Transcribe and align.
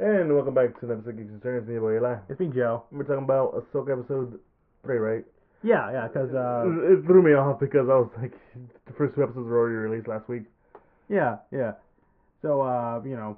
And 0.00 0.32
welcome 0.34 0.54
back 0.54 0.80
to 0.80 0.86
the 0.86 0.94
episode 0.94 1.10
of 1.10 1.16
Geeks 1.18 1.28
and 1.30 1.42
Concerns. 1.42 1.68
Me, 1.68 1.78
boy 1.78 1.96
Eli. 1.98 2.16
It's 2.30 2.40
me, 2.40 2.48
Joe. 2.54 2.84
We're 2.90 3.04
talking 3.04 3.24
about 3.24 3.52
Ahsoka 3.52 3.92
episode 3.98 4.38
three, 4.82 4.96
right? 4.96 5.24
Yeah, 5.62 5.92
yeah, 5.92 6.08
because 6.08 6.32
uh, 6.32 6.64
it, 6.64 7.00
it 7.00 7.04
threw 7.04 7.22
me 7.22 7.32
off 7.34 7.60
because 7.60 7.84
I 7.90 8.00
was 8.00 8.08
like, 8.16 8.32
the 8.86 8.94
first 8.96 9.14
two 9.14 9.22
episodes 9.22 9.46
were 9.46 9.58
already 9.58 9.76
released 9.76 10.08
last 10.08 10.26
week. 10.26 10.44
yeah, 11.10 11.36
yeah. 11.52 11.72
So 12.40 12.62
uh, 12.62 13.02
you 13.04 13.14
know, 13.14 13.36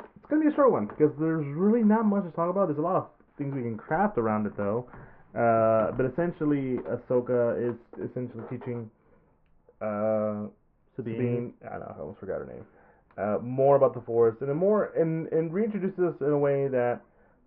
It's 0.00 0.24
gonna 0.30 0.40
be 0.40 0.50
a 0.50 0.54
short 0.54 0.72
one 0.72 0.86
because 0.86 1.12
there's 1.20 1.44
really 1.44 1.82
not 1.84 2.06
much 2.06 2.24
to 2.24 2.30
talk 2.30 2.48
about. 2.48 2.68
There's 2.68 2.78
a 2.78 2.82
lot 2.88 2.96
of 2.96 3.08
things 3.36 3.54
we 3.54 3.60
can 3.60 3.76
craft 3.76 4.16
around 4.16 4.46
it 4.46 4.56
though. 4.56 4.88
Uh, 5.36 5.92
but 5.92 6.06
essentially, 6.06 6.80
Ahsoka 6.88 7.52
is 7.60 7.76
essentially 8.00 8.44
teaching 8.48 8.88
uh, 9.82 10.48
Sabine. 10.96 11.52
Sabine. 11.52 11.52
I 11.68 11.76
don't 11.76 11.80
know, 11.80 11.94
I 11.96 12.00
almost 12.00 12.20
forgot 12.20 12.38
her 12.38 12.46
name. 12.46 12.64
Uh, 13.18 13.38
more 13.42 13.74
about 13.74 13.94
the 13.94 14.00
Force, 14.02 14.36
and 14.40 14.54
more, 14.54 14.92
and 14.96 15.26
and 15.32 15.50
reintroduces 15.50 15.98
us 16.08 16.14
in 16.20 16.28
a 16.28 16.38
way 16.38 16.68
that 16.68 17.00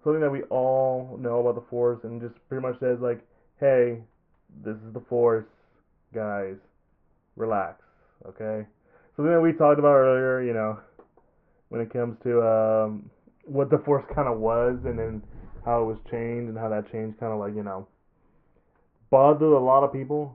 something 0.04 0.20
that 0.20 0.30
we 0.30 0.42
all 0.44 1.18
know 1.22 1.40
about 1.40 1.56
the 1.56 1.66
Force, 1.70 2.00
and 2.04 2.20
just 2.20 2.34
pretty 2.50 2.62
much 2.62 2.78
says 2.82 2.98
like, 3.00 3.26
hey, 3.60 4.00
this 4.66 4.76
is 4.76 4.94
the 4.94 5.00
Force, 5.08 5.46
guys, 6.14 6.56
relax, 7.38 7.82
okay. 8.28 8.66
Something 9.16 9.32
that 9.34 9.40
we 9.40 9.54
talked 9.54 9.80
about 9.80 9.96
earlier, 9.96 10.42
you 10.42 10.54
know, 10.54 10.78
when 11.70 11.80
it 11.80 11.94
comes 11.94 12.18
to 12.24 12.42
um, 12.42 13.10
what 13.46 13.70
the 13.70 13.78
Force 13.86 14.04
kind 14.14 14.28
of 14.28 14.40
was, 14.40 14.78
and 14.84 15.00
then 15.00 15.24
how 15.64 15.84
it 15.84 15.86
was 15.86 15.98
changed, 16.12 16.50
and 16.50 16.58
how 16.58 16.68
that 16.68 16.92
change 16.92 17.18
kind 17.18 17.32
of 17.32 17.40
like 17.40 17.56
you 17.56 17.64
know 17.64 17.88
bothered 19.10 19.42
a 19.42 19.58
lot 19.58 19.84
of 19.84 19.94
people. 19.94 20.34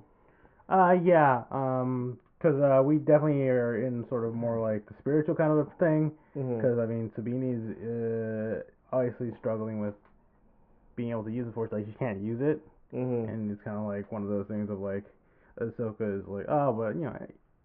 Uh, 0.69 0.95
yeah, 1.05 1.43
um, 1.51 2.19
because 2.39 2.61
uh, 2.61 2.83
we 2.83 2.97
definitely 2.99 3.49
are 3.49 3.87
in 3.87 4.05
sort 4.09 4.25
of 4.25 4.35
more 4.35 4.61
like 4.61 4.87
the 4.87 4.95
spiritual 5.01 5.35
kind 5.35 5.53
of 5.53 5.59
a 5.59 5.65
thing. 5.79 6.13
Mm-hmm. 6.37 6.57
Because 6.57 6.79
I 6.79 6.87
mean, 6.87 7.11
Sabine's 7.17 7.65
uh, 7.81 8.62
obviously 8.97 9.33
struggling 9.39 9.81
with 9.81 9.95
being 10.97 11.11
able 11.11 11.25
to 11.25 11.31
use 11.33 11.47
the 11.47 11.53
force. 11.53 11.70
Like 11.73 11.87
she 11.87 11.93
can't 11.98 12.20
use 12.20 12.41
it, 12.41 12.61
Mm-hmm. 12.95 13.28
and 13.28 13.51
it's 13.51 13.61
kind 13.65 13.77
of 13.77 13.84
like 13.84 14.11
one 14.12 14.23
of 14.23 14.28
those 14.28 14.47
things 14.47 14.70
of 14.70 14.78
like 14.81 15.05
Ahsoka 15.61 16.20
is 16.20 16.25
like, 16.28 16.47
oh, 16.48 16.73
but 16.73 16.95
you 16.95 17.05
know, 17.05 17.17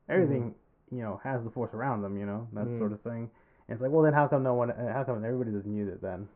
everything 0.10 0.54
you 0.92 1.02
know 1.04 1.20
has 1.24 1.44
the 1.44 1.50
force 1.52 1.70
around 1.74 2.02
them, 2.02 2.18
you 2.18 2.26
know, 2.26 2.48
that 2.54 2.66
Mhm. 2.66 2.80
sort 2.80 2.92
of 2.92 3.02
thing. 3.02 3.30
And 3.68 3.76
it's 3.76 3.82
like, 3.82 3.92
well, 3.92 4.02
then 4.04 4.14
how 4.14 4.28
come 4.28 4.44
no 4.44 4.54
one? 4.56 4.72
uh, 4.72 4.94
How 4.94 5.04
come 5.04 5.24
everybody 5.24 5.52
doesn't 5.52 5.76
use 5.76 5.88
it 5.88 6.02
then? 6.02 6.28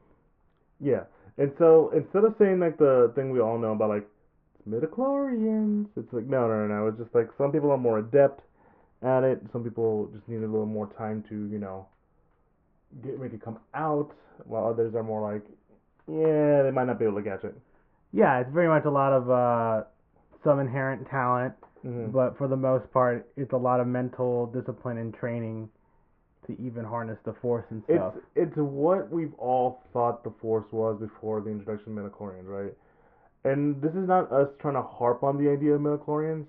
Yeah, 0.79 1.03
and 1.37 1.51
so 1.57 1.89
instead 1.95 2.23
of 2.25 2.35
saying 2.37 2.59
like 2.59 2.77
the 2.77 3.11
thing 3.15 3.31
we 3.31 3.39
all 3.39 3.57
know 3.57 3.71
about 3.73 3.89
like 3.89 4.07
midichlorians, 4.69 5.87
it's 5.95 6.11
like 6.13 6.25
no, 6.25 6.47
no, 6.47 6.65
no, 6.65 6.67
no. 6.67 6.87
It's 6.87 6.97
just 6.99 7.13
like 7.15 7.29
some 7.37 7.51
people 7.51 7.71
are 7.71 7.77
more 7.77 7.99
adept 7.99 8.41
at 9.03 9.23
it. 9.23 9.41
Some 9.51 9.63
people 9.63 10.09
just 10.13 10.27
need 10.27 10.37
a 10.37 10.47
little 10.47 10.65
more 10.65 10.87
time 10.97 11.23
to 11.29 11.35
you 11.47 11.59
know 11.59 11.87
get 13.03 13.19
make 13.19 13.33
it 13.33 13.41
come 13.43 13.59
out, 13.73 14.11
while 14.45 14.67
others 14.67 14.95
are 14.95 15.03
more 15.03 15.21
like, 15.33 15.43
yeah, 16.07 16.63
they 16.63 16.71
might 16.71 16.85
not 16.85 16.99
be 16.99 17.05
able 17.05 17.21
to 17.21 17.29
catch 17.29 17.43
it. 17.43 17.55
Yeah, 18.13 18.39
it's 18.39 18.51
very 18.53 18.67
much 18.69 18.85
a 18.85 18.89
lot 18.89 19.11
of 19.13 19.29
uh, 19.29 19.83
some 20.43 20.59
inherent 20.59 21.07
talent, 21.09 21.53
Mm-hmm. 21.85 22.09
but 22.11 22.35
for 22.35 22.47
the 22.47 22.55
most 22.55 22.91
part, 22.91 23.27
it's 23.37 23.51
a 23.53 23.57
lot 23.57 23.79
of 23.79 23.85
mental 23.85 24.47
discipline 24.47 24.97
and 24.97 25.13
training 25.13 25.69
to 26.47 26.53
even 26.59 26.83
harness 26.83 27.19
the 27.25 27.33
force 27.43 27.65
and 27.69 27.83
It's 27.87 27.97
stuff. 27.99 28.13
it's 28.35 28.55
what 28.55 29.11
we've 29.11 29.35
all 29.35 29.83
thought 29.93 30.23
the 30.23 30.31
Force 30.41 30.65
was 30.71 30.97
before 30.99 31.41
the 31.41 31.51
introduction 31.51 31.95
of 31.95 32.03
midichlorians, 32.11 32.47
right? 32.47 32.73
And 33.45 33.79
this 33.81 33.91
is 33.91 34.07
not 34.07 34.31
us 34.31 34.49
trying 34.59 34.73
to 34.73 34.81
harp 34.81 35.23
on 35.23 35.37
the 35.37 35.49
idea 35.49 35.73
of 35.73 35.81
midichlorians. 35.81 36.45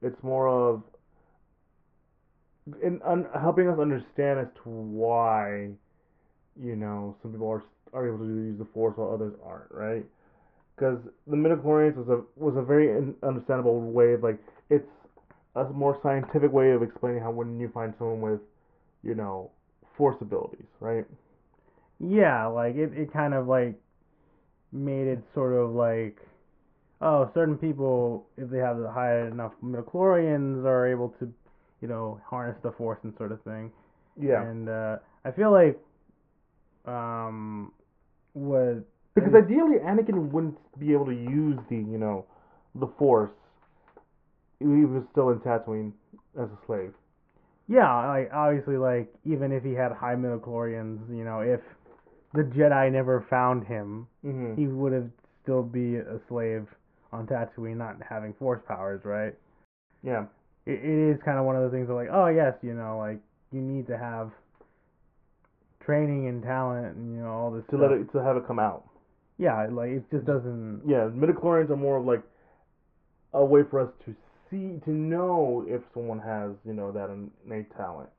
It's 0.00 0.22
more 0.22 0.48
of 0.48 0.82
in 2.82 3.00
un, 3.04 3.26
helping 3.40 3.68
us 3.68 3.78
understand 3.80 4.38
as 4.38 4.46
to 4.62 4.70
why, 4.70 5.70
you 6.60 6.76
know, 6.76 7.16
some 7.20 7.32
people 7.32 7.48
are 7.48 7.64
are 7.92 8.06
able 8.06 8.18
to 8.18 8.24
use 8.24 8.58
the 8.58 8.64
Force 8.72 8.96
while 8.96 9.12
others 9.12 9.34
aren't, 9.44 9.72
right? 9.72 10.06
Because 10.76 10.98
the 11.26 11.36
midichlorians 11.36 11.96
was 11.96 12.08
a 12.08 12.22
was 12.36 12.56
a 12.56 12.62
very 12.62 12.90
in- 12.90 13.16
understandable 13.24 13.80
way 13.80 14.12
of 14.12 14.22
like 14.22 14.38
it's 14.70 14.88
a 15.56 15.64
more 15.64 15.98
scientific 16.00 16.52
way 16.52 16.70
of 16.70 16.82
explaining 16.82 17.20
how 17.20 17.32
when 17.32 17.58
you 17.58 17.68
find 17.74 17.92
someone 17.98 18.20
with, 18.20 18.40
you 19.02 19.16
know, 19.16 19.50
force 19.96 20.16
abilities, 20.20 20.68
right? 20.78 21.04
Yeah, 21.98 22.46
like 22.46 22.76
it, 22.76 22.92
it 22.94 23.12
kind 23.12 23.34
of 23.34 23.48
like 23.48 23.74
made 24.72 25.06
it 25.06 25.22
sort 25.34 25.52
of 25.54 25.70
like 25.70 26.18
oh, 27.02 27.30
certain 27.34 27.56
people 27.56 28.26
if 28.36 28.50
they 28.50 28.58
have 28.58 28.78
the 28.78 28.90
high 28.90 29.26
enough 29.26 29.52
midichlorians 29.64 30.64
are 30.64 30.86
able 30.86 31.08
to, 31.18 31.32
you 31.80 31.88
know, 31.88 32.20
harness 32.28 32.56
the 32.62 32.70
force 32.72 32.98
and 33.04 33.14
sort 33.16 33.32
of 33.32 33.40
thing. 33.42 33.70
Yeah. 34.20 34.42
And 34.42 34.68
uh 34.68 34.96
I 35.24 35.30
feel 35.30 35.50
like 35.50 35.78
um 36.86 37.72
what 38.34 38.84
Because 39.14 39.34
and- 39.34 39.44
ideally, 39.44 39.78
Anakin 39.78 40.30
wouldn't 40.30 40.56
be 40.78 40.92
able 40.92 41.06
to 41.06 41.14
use 41.14 41.58
the, 41.68 41.76
you 41.76 41.98
know, 41.98 42.24
the 42.74 42.86
Force. 42.98 43.30
He 44.60 44.66
was 44.66 45.02
still 45.12 45.30
in 45.30 45.40
Tatooine 45.40 45.92
as 46.38 46.48
a 46.48 46.58
slave. 46.66 46.92
Yeah, 47.66 48.08
like 48.08 48.30
obviously, 48.32 48.76
like 48.76 49.12
even 49.24 49.52
if 49.52 49.62
he 49.64 49.72
had 49.72 49.92
high 49.92 50.14
midichlorians, 50.16 50.98
you 51.08 51.24
know, 51.24 51.40
if 51.40 51.60
the 52.34 52.42
Jedi 52.42 52.90
never 52.92 53.24
found 53.28 53.66
him, 53.66 54.06
Mm-hmm. 54.24 54.54
he 54.60 54.66
would 54.68 54.92
have 54.92 55.08
still 55.42 55.62
be 55.62 55.96
a 55.96 56.18
slave 56.28 56.66
on 57.12 57.26
Tatooine, 57.26 57.76
not 57.76 57.96
having 58.08 58.34
force 58.34 58.60
powers, 58.68 59.00
right? 59.04 59.34
Yeah. 60.02 60.24
It, 60.66 60.78
it 60.84 61.10
is 61.16 61.20
kind 61.24 61.38
of 61.38 61.44
one 61.44 61.56
of 61.56 61.62
the 61.64 61.76
things 61.76 61.88
of 61.90 61.96
like, 61.96 62.08
oh 62.12 62.26
yes, 62.28 62.54
you 62.62 62.74
know, 62.74 62.98
like 62.98 63.18
you 63.52 63.60
need 63.60 63.86
to 63.88 63.98
have 63.98 64.30
training 65.84 66.28
and 66.28 66.42
talent 66.42 66.96
and 66.96 67.14
you 67.16 67.22
know 67.22 67.30
all 67.30 67.50
this 67.50 67.62
To 67.70 67.76
stuff. 67.76 67.80
let 67.82 67.92
it 67.92 68.12
to 68.12 68.18
have 68.22 68.36
it 68.36 68.46
come 68.46 68.58
out. 68.58 68.84
Yeah, 69.38 69.66
like 69.70 69.90
it 69.90 70.04
just 70.10 70.26
doesn't. 70.26 70.82
Yeah, 70.86 71.08
midichlorians 71.14 71.70
are 71.70 71.76
more 71.76 71.96
of 71.96 72.04
like 72.04 72.22
a 73.32 73.44
way 73.44 73.62
for 73.70 73.80
us 73.80 73.88
to 74.04 74.14
see 74.50 74.78
to 74.84 74.90
know 74.90 75.64
if 75.66 75.80
someone 75.94 76.18
has, 76.20 76.50
you 76.66 76.74
know, 76.74 76.92
that 76.92 77.08
innate 77.10 77.74
talent, 77.76 78.10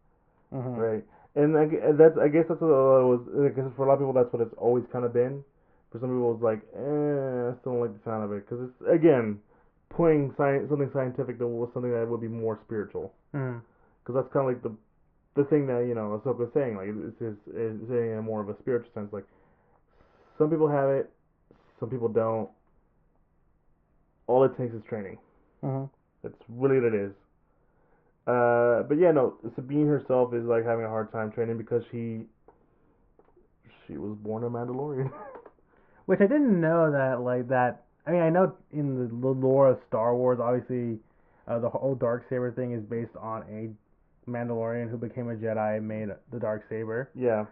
Mhm. 0.54 0.78
right? 0.78 1.04
And 1.36 1.56
I, 1.58 1.66
that's 1.96 2.18
I 2.20 2.28
guess 2.28 2.46
that's 2.50 2.60
what 2.60 2.68
it 2.68 3.08
was. 3.08 3.22
I 3.40 3.56
guess 3.56 3.72
for 3.78 3.86
a 3.86 3.88
lot 3.88 3.96
of 3.96 4.00
people, 4.00 4.14
that's 4.14 4.32
what 4.34 4.42
it's 4.42 4.56
always 4.58 4.84
kind 4.92 5.06
of 5.06 5.14
been. 5.14 5.44
For 5.92 6.00
some 6.00 6.10
people, 6.10 6.36
it's 6.36 6.44
like, 6.44 6.60
eh, 6.76 7.52
I 7.52 7.56
still 7.60 7.80
don't 7.80 7.82
like 7.82 7.96
the 7.96 8.04
sound 8.04 8.24
of 8.24 8.32
it 8.32 8.44
because 8.48 8.68
it's 8.68 8.80
again 8.92 9.40
playing 9.96 10.34
science 10.38 10.68
something 10.70 10.90
scientific 10.94 11.40
to 11.40 11.48
was 11.48 11.70
something 11.74 11.92
that 11.92 12.08
would 12.08 12.22
be 12.22 12.28
more 12.28 12.60
spiritual. 12.66 13.14
Because 13.32 14.16
that's 14.16 14.32
kind 14.34 14.48
of 14.48 14.56
like 14.56 14.64
the 14.64 14.76
the 15.36 15.48
thing 15.48 15.68
that 15.68 15.88
you 15.88 15.96
know 15.96 16.20
Ahsoka's 16.20 16.52
saying, 16.54 16.76
like 16.76 16.92
it's, 16.92 17.16
it's, 17.22 17.40
it's 17.48 17.88
saying 17.88 18.12
in 18.12 18.24
more 18.24 18.42
of 18.42 18.50
a 18.50 18.56
spiritual 18.60 18.92
sense. 18.94 19.08
Like 19.14 19.26
some 20.38 20.50
people 20.50 20.68
have 20.68 20.90
it, 20.90 21.10
some 21.80 21.90
people 21.90 22.10
don't. 22.10 22.50
All 24.28 24.44
it 24.44 24.52
takes 24.58 24.74
is 24.74 24.84
training. 24.88 25.18
Mhm. 25.64 25.90
That's 26.24 26.36
really 26.50 26.80
what 26.80 26.94
it 26.94 26.96
is. 26.96 27.12
Uh, 28.28 28.84
but 28.84 28.98
yeah, 28.98 29.12
no, 29.12 29.36
Sabine 29.56 29.88
herself 29.88 30.34
is 30.34 30.44
like 30.46 30.66
having 30.66 30.86
a 30.86 30.90
hard 30.90 31.12
time 31.12 31.32
training 31.32 31.58
because 31.58 31.84
she 31.92 32.22
she 33.88 33.98
was 33.98 34.16
born 34.22 34.44
a 34.44 34.50
Mandalorian. 34.50 35.12
Which 36.06 36.20
I 36.20 36.28
didn't 36.28 36.60
know 36.60 36.92
that 36.92 37.22
like 37.22 37.48
that. 37.50 37.84
I 38.06 38.12
mean, 38.12 38.22
I 38.22 38.30
know 38.30 38.54
in 38.72 39.10
the 39.22 39.28
lore 39.28 39.70
of 39.70 39.80
Star 39.88 40.16
Wars, 40.16 40.40
obviously, 40.42 41.00
uh, 41.48 41.60
the 41.60 41.70
whole 41.70 41.96
dark 41.96 42.26
saber 42.30 42.52
thing 42.52 42.74
is 42.74 42.82
based 42.84 43.16
on 43.20 43.44
a 43.44 43.70
Mandalorian 44.30 44.90
who 44.90 44.98
became 44.98 45.30
a 45.30 45.36
Jedi 45.36 45.78
and 45.78 45.88
made 45.88 46.10
the 46.32 46.40
dark 46.40 46.64
saber. 46.70 47.10
yeah, 47.16 47.46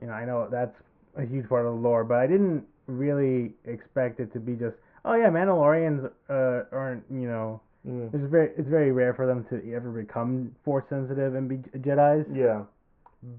You 0.00 0.08
know, 0.08 0.12
I 0.12 0.24
know 0.24 0.48
that's 0.50 0.74
a 1.16 1.24
huge 1.24 1.48
part 1.48 1.66
of 1.66 1.74
the 1.74 1.80
lore, 1.80 2.04
but 2.04 2.18
I 2.18 2.26
didn't 2.26 2.64
really 2.86 3.52
expect 3.64 4.20
it 4.20 4.32
to 4.32 4.40
be 4.40 4.54
just, 4.54 4.76
oh 5.04 5.14
yeah, 5.14 5.28
Mandalorians 5.28 6.10
uh, 6.30 6.64
aren't, 6.72 7.04
you 7.10 7.26
know, 7.28 7.60
mm. 7.86 8.14
it's 8.14 8.30
very 8.30 8.50
it's 8.56 8.68
very 8.68 8.92
rare 8.92 9.14
for 9.14 9.26
them 9.26 9.44
to 9.50 9.74
ever 9.74 9.90
become 9.90 10.54
force 10.64 10.84
sensitive 10.88 11.34
and 11.34 11.48
be 11.48 11.56
Jedi's. 11.78 12.26
Yeah, 12.34 12.62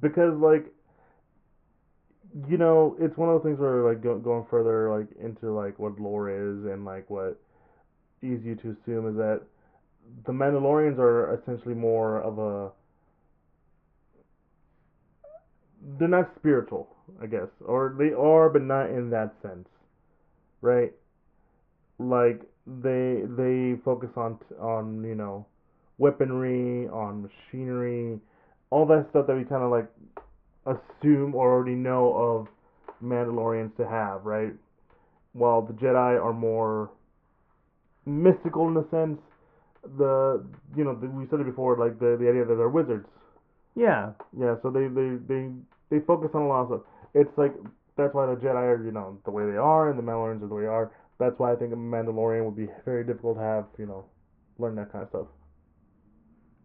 because 0.01 0.33
like, 0.39 0.65
you 2.49 2.57
know, 2.57 2.95
it's 2.99 3.17
one 3.17 3.29
of 3.29 3.35
those 3.35 3.49
things 3.49 3.59
where 3.59 3.87
like 3.87 4.01
go, 4.01 4.17
going 4.17 4.45
further 4.49 4.97
like 4.97 5.07
into 5.23 5.51
like 5.51 5.77
what 5.79 5.99
lore 5.99 6.29
is 6.29 6.65
and 6.71 6.85
like 6.85 7.09
what 7.09 7.39
easy 8.23 8.55
to 8.55 8.75
assume 8.81 9.09
is 9.09 9.15
that 9.15 9.41
the 10.25 10.31
Mandalorians 10.31 10.97
are 10.97 11.35
essentially 11.35 11.75
more 11.75 12.21
of 12.21 12.39
a 12.39 12.71
they're 15.99 16.07
not 16.07 16.31
spiritual, 16.37 16.95
I 17.21 17.27
guess, 17.27 17.47
or 17.65 17.95
they 17.97 18.11
are, 18.13 18.49
but 18.49 18.61
not 18.63 18.89
in 18.89 19.09
that 19.11 19.33
sense, 19.41 19.67
right? 20.61 20.91
Like 21.99 22.41
they 22.67 23.23
they 23.37 23.79
focus 23.83 24.09
on 24.15 24.37
on 24.59 25.03
you 25.03 25.15
know 25.15 25.45
weaponry, 25.97 26.87
on 26.89 27.23
machinery, 27.23 28.19
all 28.69 28.85
that 28.85 29.07
stuff 29.09 29.25
that 29.27 29.35
we 29.35 29.43
kind 29.43 29.63
of 29.63 29.71
like 29.71 29.89
assume 30.65 31.33
or 31.33 31.51
already 31.51 31.75
know 31.75 32.13
of 32.13 32.47
Mandalorians 33.03 33.75
to 33.77 33.87
have, 33.87 34.25
right? 34.25 34.53
While 35.33 35.61
the 35.61 35.73
Jedi 35.73 36.21
are 36.23 36.33
more 36.33 36.91
mystical 38.05 38.67
in 38.69 38.77
a 38.77 38.89
sense. 38.89 39.19
The 39.97 40.43
you 40.75 40.83
know 40.83 40.95
the, 40.95 41.07
we 41.07 41.27
said 41.29 41.39
it 41.39 41.45
before, 41.45 41.77
like 41.77 41.99
the 41.99 42.17
the 42.19 42.27
idea 42.27 42.45
that 42.45 42.55
they're 42.55 42.69
wizards. 42.69 43.07
Yeah. 43.75 44.11
Yeah, 44.37 44.55
so 44.61 44.69
they 44.69 44.87
they 44.87 45.15
they 45.27 45.49
they 45.89 45.99
focus 46.05 46.31
on 46.33 46.41
a 46.41 46.47
lot 46.47 46.61
of 46.63 46.67
stuff. 46.67 46.81
it's 47.13 47.37
like 47.37 47.53
that's 47.95 48.13
why 48.13 48.25
the 48.25 48.35
Jedi 48.35 48.55
are 48.55 48.83
you 48.83 48.91
know 48.91 49.17
the 49.23 49.31
way 49.31 49.45
they 49.49 49.57
are 49.57 49.89
and 49.89 49.97
the 49.97 50.03
Mandalorians 50.03 50.43
are 50.43 50.47
the 50.47 50.55
way 50.55 50.61
they 50.63 50.67
are. 50.67 50.91
That's 51.19 51.37
why 51.39 51.53
I 51.53 51.55
think 51.55 51.73
a 51.73 51.75
Mandalorian 51.75 52.45
would 52.45 52.55
be 52.55 52.69
very 52.85 53.03
difficult 53.05 53.37
to 53.37 53.43
have 53.43 53.65
you 53.77 53.85
know 53.85 54.05
learn 54.59 54.75
that 54.75 54.91
kind 54.91 55.03
of 55.03 55.09
stuff. 55.09 55.27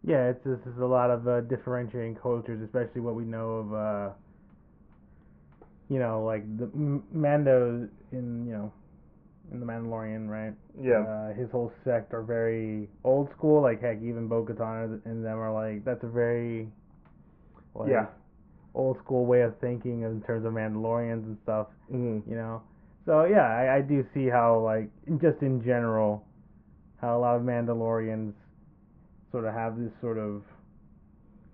Yeah, 0.03 0.29
it's 0.29 0.43
this 0.43 0.59
is 0.65 0.79
a 0.81 0.85
lot 0.85 1.09
of 1.11 1.27
uh, 1.27 1.41
differentiating 1.41 2.15
cultures, 2.21 2.61
especially 2.61 3.01
what 3.01 3.15
we 3.15 3.23
know 3.23 3.49
of. 3.53 3.73
Uh, 3.73 4.13
you 5.89 5.99
know, 5.99 6.23
like 6.23 6.43
the 6.57 6.65
M- 6.73 7.03
Mando 7.11 7.87
in 8.11 8.45
you 8.45 8.53
know, 8.53 8.73
in 9.51 9.59
the 9.59 9.65
Mandalorian, 9.65 10.27
right? 10.27 10.53
Yeah. 10.81 11.05
Uh, 11.05 11.33
his 11.33 11.49
whole 11.51 11.71
sect 11.83 12.13
are 12.13 12.23
very 12.23 12.89
old 13.03 13.29
school. 13.31 13.61
Like 13.61 13.81
heck, 13.81 13.97
even 14.01 14.27
Bo-Katan 14.27 15.01
and 15.05 15.23
them 15.23 15.39
are 15.39 15.53
like 15.53 15.85
that's 15.85 16.03
a 16.03 16.07
very 16.07 16.67
like, 17.75 17.89
yeah. 17.89 18.05
old 18.75 18.97
school 18.99 19.25
way 19.25 19.41
of 19.41 19.57
thinking 19.59 20.03
in 20.03 20.21
terms 20.21 20.45
of 20.45 20.53
Mandalorians 20.53 21.23
and 21.25 21.37
stuff. 21.43 21.67
hmm 21.89 22.19
You 22.27 22.35
know, 22.35 22.61
so 23.05 23.25
yeah, 23.25 23.47
I, 23.47 23.77
I 23.77 23.81
do 23.81 24.05
see 24.13 24.27
how 24.27 24.59
like 24.59 24.89
just 25.21 25.41
in 25.41 25.61
general, 25.63 26.25
how 27.01 27.17
a 27.17 27.19
lot 27.19 27.35
of 27.35 27.41
Mandalorians 27.43 28.33
sort 29.31 29.45
of 29.45 29.53
have 29.53 29.77
this 29.79 29.91
sort 30.01 30.17
of 30.17 30.43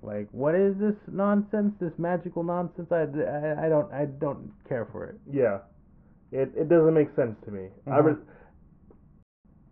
like 0.02 0.28
what 0.32 0.56
is 0.56 0.76
this 0.80 0.96
nonsense 1.12 1.74
this 1.82 1.92
magical 1.98 2.44
nonsense 2.44 2.88
I, 2.92 3.04
I, 3.04 3.66
I 3.66 3.70
don't 3.70 3.92
I 3.94 4.06
don't 4.06 4.52
care 4.68 4.88
for 4.92 5.06
it 5.06 5.16
Yeah. 5.32 5.60
It 6.32 6.52
it 6.56 6.70
doesn't 6.70 6.94
make 6.94 7.10
sense 7.16 7.36
to 7.46 7.52
me. 7.52 7.68
I 7.88 8.00
Mhm. 8.00 8.06
res- 8.06 8.28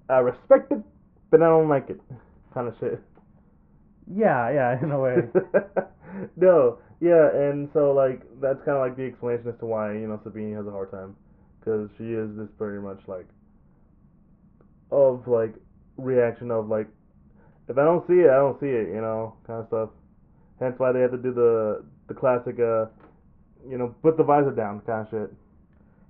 I 0.09 0.19
respect 0.19 0.71
it, 0.71 0.81
but 1.31 1.41
I 1.41 1.47
don't 1.47 1.69
like 1.69 1.89
it. 1.89 1.99
Kind 2.53 2.67
of 2.67 2.75
shit. 2.79 2.99
yeah 4.09 4.49
yeah 4.49 4.81
in 4.83 4.91
a 4.91 4.99
way 4.99 5.27
no, 6.37 6.79
yeah, 6.99 7.29
and 7.35 7.69
so 7.73 7.91
like 7.93 8.21
that's 8.41 8.57
kind 8.65 8.77
of 8.77 8.81
like 8.81 8.95
the 8.95 9.03
explanation 9.03 9.49
as 9.49 9.59
to 9.59 9.65
why 9.65 9.93
you 9.93 10.07
know 10.07 10.19
Sabine 10.23 10.55
has 10.55 10.65
a 10.65 10.71
hard 10.71 10.89
time, 10.91 11.15
because 11.67 11.89
she 11.97 12.05
is 12.05 12.29
this 12.37 12.47
very 12.57 12.81
much 12.81 12.99
like 13.07 13.27
of 14.91 15.27
like 15.27 15.53
reaction 15.97 16.49
of 16.51 16.69
like 16.69 16.87
if 17.67 17.77
I 17.77 17.83
don't 17.83 18.07
see 18.07 18.13
it, 18.13 18.29
I 18.29 18.35
don't 18.37 18.57
see 18.61 18.67
it, 18.67 18.87
you 18.95 19.01
know, 19.01 19.33
kind 19.45 19.59
of 19.59 19.67
stuff. 19.67 19.89
Hence 20.61 20.75
why 20.77 20.93
they 20.93 21.01
had 21.01 21.11
to 21.11 21.17
do 21.17 21.33
the 21.33 21.83
the 22.07 22.13
classic 22.13 22.55
uh, 22.59 22.85
you 23.69 23.77
know, 23.77 23.93
put 24.01 24.15
the 24.15 24.23
visor 24.23 24.51
down 24.51 24.79
kind 24.87 25.05
of 25.05 25.09
shit. 25.11 25.33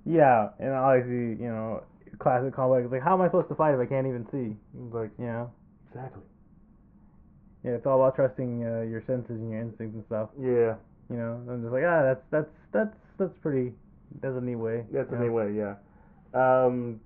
yeah 0.06 0.50
and 0.60 0.72
obviously 0.72 1.42
you 1.42 1.50
know 1.50 1.82
classic 2.20 2.54
callback 2.54 2.90
like 2.90 3.02
how 3.02 3.14
am 3.14 3.20
I 3.20 3.26
supposed 3.26 3.48
to 3.48 3.54
fight 3.56 3.74
if 3.74 3.80
I 3.80 3.86
can't 3.86 4.06
even 4.06 4.26
see 4.30 4.56
like 4.96 5.10
you 5.18 5.26
know 5.26 5.50
exactly. 5.90 6.22
yeah 7.64 7.72
it's 7.72 7.86
all 7.86 8.00
about 8.00 8.14
trusting 8.16 8.64
uh, 8.64 8.82
your 8.82 9.02
senses 9.06 9.30
and 9.42 9.50
your 9.50 9.60
instincts 9.60 9.94
and 9.96 10.04
stuff 10.06 10.30
Yeah, 10.40 10.74
you 11.10 11.16
know 11.16 11.42
I'm 11.50 11.62
just 11.62 11.72
like 11.72 11.84
ah 11.84 12.02
that's 12.04 12.22
that's 12.30 12.50
that's 12.72 12.96
that's 13.18 13.34
pretty 13.42 13.72
that's 14.22 14.36
a 14.36 14.40
neat 14.40 14.56
way 14.56 14.84
that's 14.92 15.10
you 15.10 15.18
know? 15.18 15.32
way, 15.32 15.54
Yeah. 15.54 15.74
Um. 16.34 17.00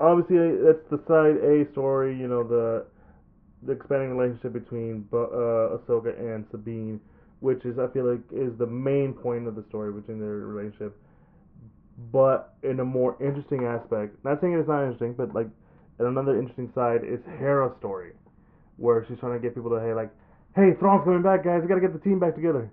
Obviously, 0.00 0.38
that's 0.62 0.78
the 0.90 1.00
side 1.08 1.42
A 1.42 1.70
story. 1.72 2.16
You 2.16 2.28
know 2.28 2.44
the 2.44 2.86
the 3.62 3.72
expanding 3.72 4.16
relationship 4.16 4.52
between 4.52 5.08
uh, 5.12 5.16
Ahsoka 5.76 6.16
and 6.18 6.46
Sabine, 6.50 7.00
which 7.40 7.64
is 7.64 7.78
I 7.78 7.88
feel 7.88 8.10
like 8.10 8.20
is 8.32 8.56
the 8.58 8.66
main 8.66 9.12
point 9.12 9.48
of 9.48 9.56
the 9.56 9.64
story 9.68 9.92
between 9.92 10.20
their 10.20 10.46
relationship. 10.46 10.96
But 12.12 12.54
in 12.62 12.78
a 12.78 12.84
more 12.84 13.16
interesting 13.20 13.64
aspect, 13.64 14.24
not 14.24 14.40
saying 14.40 14.54
it's 14.54 14.68
not 14.68 14.84
interesting, 14.84 15.14
but 15.14 15.34
like 15.34 15.48
another 15.98 16.38
interesting 16.38 16.70
side 16.74 17.02
is 17.02 17.18
Hera's 17.38 17.76
story, 17.78 18.12
where 18.76 19.04
she's 19.08 19.18
trying 19.18 19.32
to 19.32 19.40
get 19.40 19.54
people 19.54 19.70
to 19.70 19.80
hey 19.80 19.94
like, 19.94 20.14
hey 20.54 20.78
Thrawn's 20.78 21.02
coming 21.02 21.22
back, 21.22 21.42
guys, 21.42 21.60
we 21.62 21.68
gotta 21.68 21.80
get 21.80 21.92
the 21.92 21.98
team 21.98 22.20
back 22.20 22.36
together. 22.36 22.70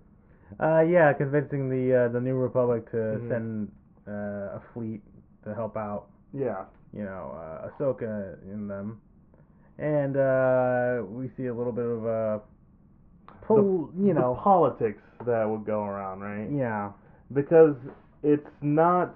Uh, 0.59 0.81
yeah, 0.81 1.11
convincing 1.13 1.69
the 1.69 2.05
uh, 2.05 2.07
the 2.09 2.19
New 2.21 2.35
Republic 2.35 2.89
to 2.91 2.97
Mhm. 2.97 3.27
send 3.29 3.71
uh, 4.07 4.57
a 4.57 4.61
fleet 4.73 5.01
to 5.43 5.53
help 5.53 5.75
out, 5.75 6.05
Yeah. 6.33 6.65
you 6.93 7.03
know, 7.03 7.35
uh, 7.35 7.69
Ahsoka 7.69 8.37
in 8.51 8.67
them, 8.67 9.01
and 9.79 10.15
uh, 10.17 11.03
we 11.09 11.29
see 11.35 11.47
a 11.47 11.53
little 11.53 11.73
bit 11.73 11.85
of 11.85 12.05
a 12.05 12.41
pull, 13.41 13.89
you 13.97 14.13
the 14.13 14.19
know, 14.19 14.35
politics 14.35 15.01
that 15.25 15.43
would 15.49 15.65
go 15.65 15.83
around, 15.83 16.21
right? 16.21 16.49
yeah, 16.49 16.91
Because 17.33 17.75
it's 18.23 18.47
not 18.61 19.15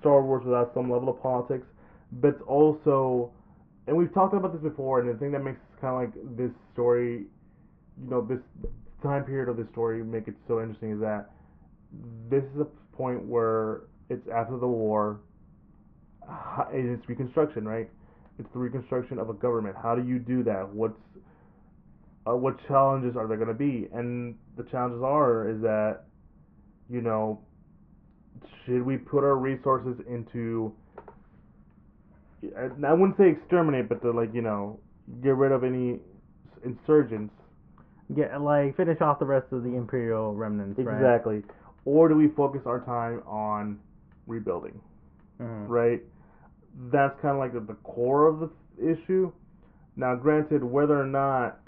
Star 0.00 0.22
Wars 0.22 0.44
without 0.44 0.72
some 0.74 0.90
level 0.90 1.08
of 1.10 1.20
politics, 1.22 1.66
but 2.12 2.28
it's 2.28 2.42
also, 2.46 3.30
and 3.86 3.96
we've 3.96 4.12
talked 4.12 4.34
about 4.34 4.52
this 4.52 4.62
before, 4.62 5.00
and 5.00 5.08
the 5.08 5.14
thing 5.18 5.30
that 5.32 5.44
makes 5.44 5.60
kind 5.80 5.94
of 5.94 6.00
like 6.14 6.36
this 6.36 6.50
story, 6.72 7.26
you 8.02 8.10
know, 8.10 8.20
this 8.22 8.40
time 9.02 9.24
period 9.24 9.48
of 9.48 9.56
the 9.56 9.66
story 9.72 10.02
make 10.02 10.28
it 10.28 10.34
so 10.46 10.60
interesting 10.60 10.92
is 10.92 11.00
that 11.00 11.30
this 12.30 12.44
is 12.54 12.60
a 12.60 12.96
point 12.96 13.24
where 13.24 13.82
it's 14.08 14.26
after 14.28 14.58
the 14.58 14.66
war, 14.66 15.20
and 16.72 16.98
it's 16.98 17.08
reconstruction, 17.08 17.66
right? 17.66 17.88
It's 18.38 18.48
the 18.52 18.58
reconstruction 18.58 19.18
of 19.18 19.30
a 19.30 19.34
government. 19.34 19.76
How 19.80 19.94
do 19.94 20.06
you 20.06 20.18
do 20.18 20.42
that? 20.44 20.68
What's 20.68 20.94
uh, 22.28 22.36
what 22.36 22.56
challenges 22.68 23.16
are 23.16 23.26
there 23.26 23.36
going 23.36 23.48
to 23.48 23.54
be? 23.54 23.88
And 23.92 24.36
the 24.56 24.64
challenges 24.64 25.02
are 25.02 25.48
is 25.48 25.60
that 25.62 26.04
you 26.88 27.00
know 27.00 27.40
should 28.64 28.82
we 28.82 28.96
put 28.96 29.24
our 29.24 29.36
resources 29.36 29.96
into 30.08 30.72
I 32.56 32.68
I 32.86 32.92
wouldn't 32.92 33.16
say 33.18 33.30
exterminate, 33.30 33.88
but 33.88 34.02
to 34.02 34.10
like 34.10 34.32
you 34.34 34.42
know 34.42 34.78
get 35.22 35.34
rid 35.34 35.52
of 35.52 35.64
any 35.64 35.98
insurgents 36.64 37.34
get 38.14 38.40
like 38.40 38.76
finish 38.76 39.00
off 39.00 39.18
the 39.18 39.24
rest 39.24 39.46
of 39.52 39.62
the 39.62 39.74
Imperial 39.76 40.34
remnants, 40.34 40.78
right? 40.78 40.96
exactly, 40.96 41.42
or 41.84 42.08
do 42.08 42.14
we 42.14 42.28
focus 42.28 42.62
our 42.66 42.80
time 42.80 43.22
on 43.26 43.78
rebuilding? 44.26 44.80
Mhm. 45.40 45.68
right? 45.68 46.02
That's 46.92 47.18
kind 47.20 47.34
of 47.34 47.38
like 47.38 47.52
the, 47.52 47.60
the 47.60 47.78
core 47.82 48.26
of 48.26 48.40
the 48.40 48.50
issue. 48.78 49.32
Now, 49.96 50.14
granted, 50.14 50.62
whether 50.62 50.98
or 51.00 51.06
not 51.06 51.58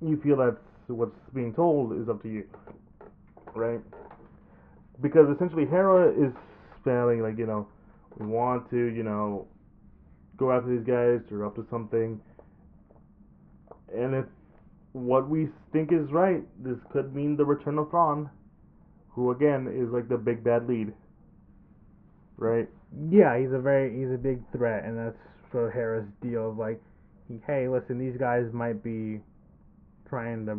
you 0.00 0.18
feel 0.22 0.36
that's 0.36 0.56
what's 0.88 1.18
being 1.34 1.54
told 1.54 1.98
is 1.98 2.08
up 2.08 2.22
to 2.22 2.28
you, 2.28 2.44
right? 3.54 3.80
Because 5.00 5.28
essentially, 5.34 5.66
Hera 5.66 6.10
is 6.10 6.32
spelling 6.80 7.22
like 7.22 7.38
you 7.38 7.46
know, 7.46 7.66
we 8.18 8.26
want 8.26 8.68
to 8.70 8.76
you 8.76 9.02
know, 9.02 9.46
go 10.36 10.52
after 10.52 10.68
these 10.68 10.86
guys. 10.86 11.20
They're 11.28 11.44
up 11.44 11.56
to 11.56 11.66
something, 11.70 12.20
and 13.94 14.14
if 14.14 14.26
what 14.94 15.28
we 15.28 15.48
think 15.72 15.90
is 15.92 16.10
right, 16.12 16.42
this 16.62 16.78
could 16.92 17.14
mean 17.14 17.36
the 17.36 17.44
return 17.44 17.78
of 17.78 17.90
Thrawn, 17.90 18.30
who 19.08 19.32
again 19.32 19.66
is 19.66 19.92
like 19.92 20.08
the 20.08 20.16
big 20.16 20.44
bad 20.44 20.68
lead, 20.68 20.92
right? 22.36 22.68
Yeah, 23.10 23.36
he's 23.38 23.52
a 23.52 23.58
very 23.58 23.90
he's 23.98 24.14
a 24.14 24.18
big 24.18 24.40
threat, 24.56 24.84
and 24.84 24.96
that's 24.96 25.18
sort 25.50 25.66
of 25.66 25.72
Hera's 25.72 26.06
deal 26.22 26.50
of 26.50 26.58
like, 26.58 26.80
hey, 27.44 27.66
listen, 27.68 27.98
these 27.98 28.16
guys 28.18 28.44
might 28.52 28.84
be 28.84 29.20
trying 30.08 30.46
to 30.46 30.58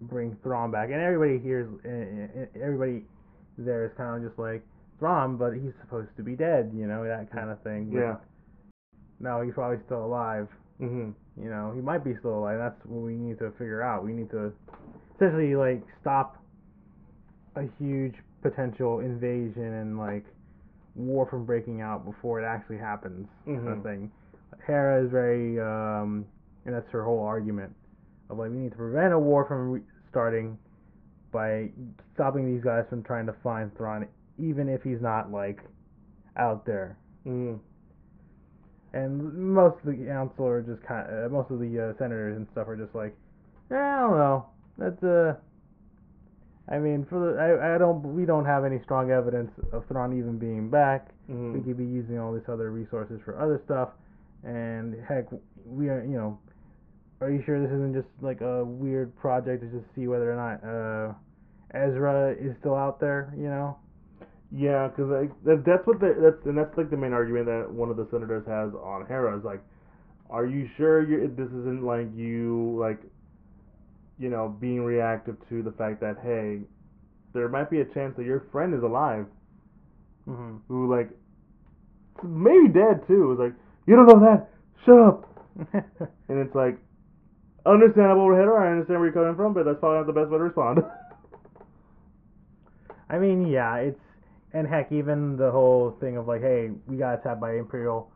bring 0.00 0.36
Thrawn 0.44 0.70
back, 0.70 0.90
and 0.92 1.00
everybody 1.00 1.40
hears, 1.40 1.68
eh, 1.84 2.42
eh, 2.42 2.62
everybody 2.62 3.02
there 3.58 3.86
is 3.86 3.92
kind 3.96 4.22
of 4.22 4.30
just 4.30 4.38
like 4.38 4.62
Thrawn, 5.00 5.36
but 5.36 5.54
he's 5.54 5.72
supposed 5.80 6.10
to 6.16 6.22
be 6.22 6.36
dead, 6.36 6.70
you 6.72 6.86
know, 6.86 7.02
that 7.04 7.32
kind 7.32 7.50
of 7.50 7.60
thing. 7.62 7.90
But 7.90 7.98
Yeah. 7.98 8.16
No, 9.18 9.40
he's 9.42 9.54
probably 9.54 9.78
still 9.86 10.04
alive. 10.04 10.46
Hmm 10.78 11.10
You 11.40 11.50
know, 11.50 11.72
he 11.74 11.80
might 11.80 12.04
be 12.04 12.14
still 12.18 12.38
alive. 12.38 12.58
That's 12.58 12.80
what 12.86 13.02
we 13.02 13.14
need 13.14 13.38
to 13.38 13.50
figure 13.52 13.82
out. 13.82 14.04
We 14.04 14.12
need 14.12 14.30
to 14.30 14.52
essentially 15.16 15.54
like 15.56 15.82
stop 16.00 16.36
a 17.56 17.62
huge 17.78 18.14
potential 18.42 19.00
invasion 19.00 19.72
and 19.74 19.98
like 19.98 20.24
war 20.94 21.26
from 21.26 21.44
breaking 21.44 21.80
out 21.80 22.04
before 22.04 22.40
it 22.40 22.44
actually 22.44 22.78
happens, 22.78 23.26
kind 23.46 23.60
Mhm. 23.60 23.72
of 23.78 23.82
thing. 23.82 24.10
Hera 24.66 25.02
is 25.02 25.10
very, 25.10 25.58
um, 25.60 26.26
and 26.64 26.74
that's 26.74 26.90
her 26.90 27.02
whole 27.04 27.20
argument 27.24 27.74
of 28.30 28.38
like 28.38 28.50
we 28.50 28.56
need 28.58 28.70
to 28.72 28.76
prevent 28.76 29.12
a 29.14 29.18
war 29.18 29.44
from 29.44 29.70
re- 29.72 29.82
starting 30.10 30.58
by 31.32 31.70
stopping 32.14 32.46
these 32.46 32.62
guys 32.62 32.84
from 32.88 33.02
trying 33.02 33.26
to 33.26 33.32
find 33.42 33.74
Thrawn, 33.76 34.06
even 34.38 34.68
if 34.68 34.82
he's 34.82 35.00
not 35.00 35.30
like 35.30 35.60
out 36.36 36.64
there. 36.66 36.96
hmm 37.24 37.54
And 38.96 39.52
most 39.54 39.76
of 39.84 39.86
the 39.86 40.04
council 40.06 40.46
are 40.46 40.62
just 40.62 40.82
kind 40.86 41.06
of, 41.08 41.32
uh, 41.32 41.34
most 41.34 41.50
of 41.50 41.60
the 41.60 41.92
uh, 41.92 41.98
senators 41.98 42.36
and 42.36 42.46
stuff 42.52 42.66
are 42.68 42.76
just 42.76 42.94
like, 42.94 43.14
eh, 43.70 43.76
I 43.76 44.00
don't 44.00 44.16
know. 44.16 44.46
That's 44.78 45.02
uh, 45.02 45.34
I 46.68 46.78
mean, 46.78 47.06
for 47.08 47.20
the, 47.20 47.38
I, 47.38 47.74
I 47.74 47.78
don't, 47.78 48.02
we 48.14 48.24
don't 48.24 48.44
have 48.44 48.64
any 48.64 48.80
strong 48.82 49.10
evidence 49.10 49.50
of 49.72 49.84
Thrawn 49.86 50.16
even 50.18 50.38
being 50.38 50.68
back. 50.68 51.08
We 51.28 51.34
hmm 51.34 51.60
could 51.60 51.76
be 51.76 51.84
using 51.84 52.18
all 52.18 52.32
these 52.32 52.48
other 52.48 52.70
resources 52.70 53.20
for 53.24 53.38
other 53.38 53.60
stuff, 53.64 53.90
and 54.44 54.96
heck, 55.06 55.26
we 55.64 55.88
are, 55.88 56.02
you 56.04 56.16
know, 56.16 56.38
are 57.20 57.30
you 57.30 57.42
sure 57.44 57.60
this 57.60 57.70
isn't 57.70 57.94
just 57.94 58.08
like 58.20 58.40
a 58.40 58.64
weird 58.64 59.16
project 59.16 59.62
to 59.62 59.68
just 59.68 59.86
see 59.94 60.06
whether 60.06 60.30
or 60.30 60.36
not 60.36 60.62
uh, 60.64 61.12
Ezra 61.74 62.32
is 62.32 62.54
still 62.60 62.74
out 62.74 63.00
there? 63.00 63.32
You 63.36 63.48
know? 63.48 63.76
Yeah, 64.52 64.88
because 64.88 65.10
that, 65.44 65.64
that's 65.66 65.86
what 65.86 66.00
the, 66.00 66.14
that's 66.20 66.46
and 66.46 66.56
that's 66.56 66.76
like 66.78 66.90
the 66.90 66.96
main 66.96 67.12
argument 67.12 67.46
that 67.46 67.70
one 67.70 67.90
of 67.90 67.96
the 67.96 68.06
senators 68.10 68.46
has 68.46 68.72
on 68.74 69.04
Hera 69.06 69.36
is 69.36 69.44
like, 69.44 69.60
are 70.30 70.46
you 70.46 70.68
sure 70.76 71.02
you 71.02 71.28
this 71.36 71.48
isn't 71.48 71.82
like 71.84 72.08
you 72.14 72.76
like, 72.78 73.00
you 74.18 74.28
know, 74.28 74.48
being 74.48 74.82
reactive 74.84 75.36
to 75.48 75.62
the 75.62 75.72
fact 75.72 76.00
that 76.00 76.18
hey, 76.22 76.60
there 77.32 77.48
might 77.48 77.70
be 77.70 77.80
a 77.80 77.84
chance 77.84 78.16
that 78.16 78.24
your 78.24 78.40
friend 78.52 78.74
is 78.74 78.82
alive 78.82 79.26
hmm 80.26 80.56
who 80.68 80.90
like 80.90 81.10
maybe 82.22 82.68
dead 82.68 83.06
too. 83.06 83.32
It's 83.32 83.40
like 83.40 83.54
you 83.86 83.96
don't 83.96 84.06
know 84.06 84.20
that. 84.20 84.48
Shut 84.84 84.98
up. 84.98 85.24
And 86.28 86.38
it's 86.38 86.54
like 86.54 86.78
understandable, 87.66 88.30
Hitter. 88.34 88.56
I 88.58 88.70
understand 88.72 89.00
where 89.00 89.08
you're 89.08 89.14
coming 89.14 89.36
from, 89.36 89.54
but 89.54 89.64
that's 89.64 89.78
probably 89.80 89.98
not 89.98 90.06
the 90.06 90.12
best 90.12 90.30
way 90.30 90.38
to 90.38 90.44
respond. 90.44 90.78
I 93.10 93.18
mean, 93.18 93.46
yeah, 93.46 93.76
it's 93.76 94.00
and 94.52 94.66
heck, 94.66 94.92
even 94.92 95.36
the 95.36 95.50
whole 95.50 95.96
thing 96.00 96.16
of 96.16 96.26
like, 96.28 96.40
hey, 96.42 96.70
we 96.86 96.96
got 96.96 97.14
attacked 97.20 97.40
by 97.40 97.56
imperial 97.56 98.10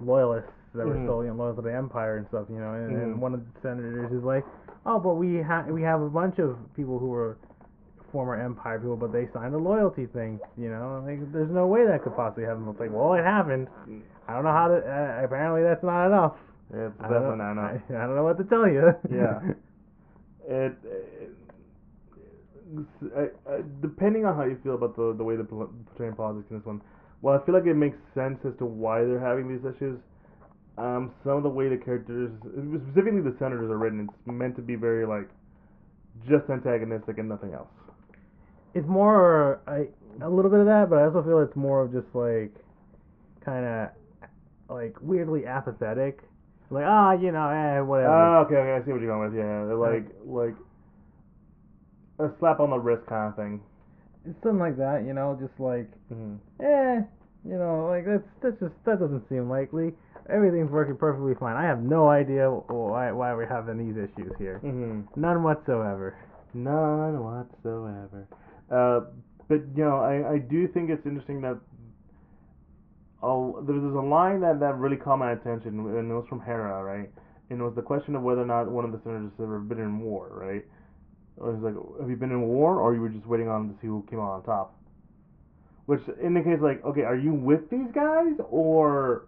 loyalists 0.00 0.50
that 0.74 0.86
were 0.86 0.94
Mhm. 0.96 1.02
still 1.04 1.24
you 1.24 1.30
know, 1.30 1.36
loyal 1.36 1.54
to 1.54 1.62
the 1.62 1.72
empire 1.74 2.16
and 2.16 2.26
stuff, 2.28 2.46
you 2.48 2.58
know. 2.58 2.72
And, 2.74 2.90
Mhm. 2.96 3.02
and 3.02 3.20
one 3.20 3.34
of 3.34 3.40
the 3.40 3.60
senators 3.60 4.12
is 4.12 4.22
like, 4.22 4.44
oh, 4.86 4.98
but 4.98 5.14
we 5.14 5.36
have 5.42 5.66
we 5.68 5.82
have 5.82 6.00
a 6.00 6.08
bunch 6.08 6.38
of 6.38 6.56
people 6.74 6.98
who 6.98 7.08
were 7.08 7.36
former 8.12 8.34
empire 8.34 8.78
people, 8.78 8.96
but 8.96 9.12
they 9.12 9.26
signed 9.32 9.54
a 9.54 9.58
loyalty 9.58 10.06
thing, 10.06 10.40
you 10.56 10.68
know. 10.70 11.02
Like, 11.04 11.30
there's 11.32 11.50
no 11.50 11.66
way 11.66 11.86
that 11.86 12.02
could 12.02 12.16
possibly 12.16 12.44
happen. 12.44 12.66
It's 12.68 12.80
like, 12.80 12.92
well, 12.92 13.14
it 13.14 13.24
happened. 13.24 13.68
I 14.26 14.34
don't 14.34 14.44
know 14.44 14.52
how 14.52 14.68
to. 14.68 14.76
Uh, 14.76 15.24
apparently, 15.24 15.62
that's 15.62 15.82
not 15.82 16.06
enough. 16.06 16.36
it's 16.72 16.94
I 17.00 17.02
don't 17.04 17.12
definitely 17.12 17.38
know, 17.38 17.44
not 17.44 17.52
enough. 17.52 17.82
I, 17.90 17.94
I 18.02 18.06
don't 18.06 18.16
know 18.16 18.24
what 18.24 18.38
to 18.38 18.44
tell 18.44 18.66
you. 18.68 18.94
Yeah. 19.10 19.40
It, 20.48 20.74
it 20.84 21.19
I, 23.16 23.22
I, 23.50 23.60
depending 23.82 24.24
on 24.24 24.36
how 24.36 24.44
you 24.44 24.58
feel 24.62 24.74
about 24.74 24.96
the 24.96 25.14
the 25.16 25.24
way 25.24 25.36
pol- 25.36 25.70
portraying 25.86 26.14
politics 26.14 26.46
in 26.50 26.58
this 26.58 26.66
one, 26.66 26.80
well, 27.22 27.38
I 27.40 27.44
feel 27.44 27.54
like 27.54 27.66
it 27.66 27.74
makes 27.74 27.98
sense 28.14 28.38
as 28.46 28.52
to 28.58 28.64
why 28.66 29.04
they're 29.04 29.20
having 29.20 29.48
these 29.48 29.64
issues. 29.64 29.98
Um, 30.78 31.12
some 31.24 31.36
of 31.36 31.42
the 31.42 31.48
way 31.50 31.68
the 31.68 31.76
characters, 31.76 32.30
specifically 32.40 33.20
the 33.20 33.36
senators, 33.38 33.70
are 33.70 33.76
written, 33.76 34.08
it's 34.08 34.26
meant 34.26 34.56
to 34.56 34.62
be 34.62 34.76
very 34.76 35.06
like 35.06 35.28
just 36.28 36.48
antagonistic 36.50 37.18
and 37.18 37.28
nothing 37.28 37.52
else. 37.54 37.68
it's 38.74 38.86
more 38.88 39.60
I 39.66 39.88
a 40.24 40.28
little 40.28 40.50
bit 40.50 40.60
of 40.60 40.66
that, 40.66 40.88
but 40.90 40.98
I 40.98 41.04
also 41.06 41.22
feel 41.22 41.40
it's 41.40 41.56
more 41.56 41.82
of 41.82 41.92
just 41.92 42.06
like 42.14 42.54
kind 43.44 43.64
of 43.66 43.88
like 44.68 44.94
weirdly 45.00 45.46
apathetic. 45.46 46.20
Like 46.70 46.84
ah, 46.86 47.12
you 47.12 47.32
know, 47.32 47.48
eh, 47.50 47.80
whatever. 47.80 48.08
Ah, 48.14 48.40
okay, 48.44 48.56
okay, 48.56 48.72
I 48.80 48.84
see 48.86 48.92
what 48.92 49.00
you're 49.02 49.10
going 49.10 49.28
with. 49.28 49.38
Yeah, 49.38 49.66
they're 49.66 49.76
like 49.76 50.06
like 50.24 50.54
a 52.20 52.32
slap 52.38 52.60
on 52.60 52.70
the 52.70 52.78
wrist 52.78 53.06
kind 53.06 53.28
of 53.30 53.36
thing. 53.36 53.60
it's 54.26 54.36
something 54.42 54.58
like 54.60 54.76
that, 54.76 55.04
you 55.06 55.12
know, 55.14 55.36
just 55.40 55.58
like 55.58 55.90
hmm 56.08 56.36
eh, 56.60 57.00
you 57.44 57.56
know, 57.56 57.86
like 57.88 58.04
that's 58.04 58.28
that's 58.42 58.60
just 58.60 58.74
that 58.84 59.00
doesn't 59.00 59.28
seem 59.28 59.48
likely. 59.48 59.92
Everything's 60.28 60.70
working 60.70 60.96
perfectly 60.96 61.34
fine. 61.40 61.56
I 61.56 61.64
have 61.64 61.82
no 61.82 62.08
idea 62.08 62.50
why 62.50 63.10
why 63.12 63.32
we're 63.34 63.46
having 63.48 63.78
these 63.78 63.96
issues 63.96 64.32
here. 64.38 64.58
hmm 64.58 65.00
None 65.16 65.42
whatsoever. 65.42 66.16
None 66.54 67.18
whatsoever. 67.22 68.28
Uh, 68.70 69.00
but 69.48 69.60
you 69.74 69.84
know, 69.84 69.96
I, 69.98 70.34
I 70.34 70.38
do 70.38 70.68
think 70.68 70.90
it's 70.90 71.04
interesting 71.06 71.40
that 71.40 71.58
oh, 73.22 73.62
there 73.66 73.76
was 73.76 73.94
a 73.94 74.00
line 74.06 74.40
that, 74.40 74.60
that 74.60 74.76
really 74.76 74.96
caught 74.96 75.18
my 75.18 75.32
attention, 75.32 75.78
and 75.80 76.10
it 76.10 76.14
was 76.14 76.26
from 76.28 76.40
Hera, 76.40 76.82
right? 76.82 77.10
And 77.50 77.60
it 77.60 77.64
was 77.64 77.74
the 77.74 77.82
question 77.82 78.14
of 78.14 78.22
whether 78.22 78.42
or 78.42 78.46
not 78.46 78.70
one 78.70 78.84
of 78.84 78.92
the 78.92 79.00
senators 79.04 79.32
had 79.36 79.44
ever 79.44 79.58
been 79.58 79.78
in 79.80 79.98
war, 80.00 80.30
right? 80.32 80.64
It 81.36 81.42
was 81.42 81.60
like, 81.62 81.74
have 82.00 82.10
you 82.10 82.16
been 82.16 82.30
in 82.30 82.42
war, 82.42 82.80
or 82.80 82.94
you 82.94 83.00
were 83.00 83.08
just 83.08 83.26
waiting 83.26 83.48
on 83.48 83.68
to 83.68 83.74
see 83.80 83.86
who 83.86 84.04
came 84.10 84.20
out 84.20 84.32
on 84.32 84.42
top? 84.44 84.76
Which 85.86 86.00
indicates 86.22 86.62
like, 86.62 86.84
okay, 86.84 87.02
are 87.02 87.16
you 87.16 87.32
with 87.32 87.68
these 87.70 87.90
guys, 87.94 88.34
or 88.50 89.26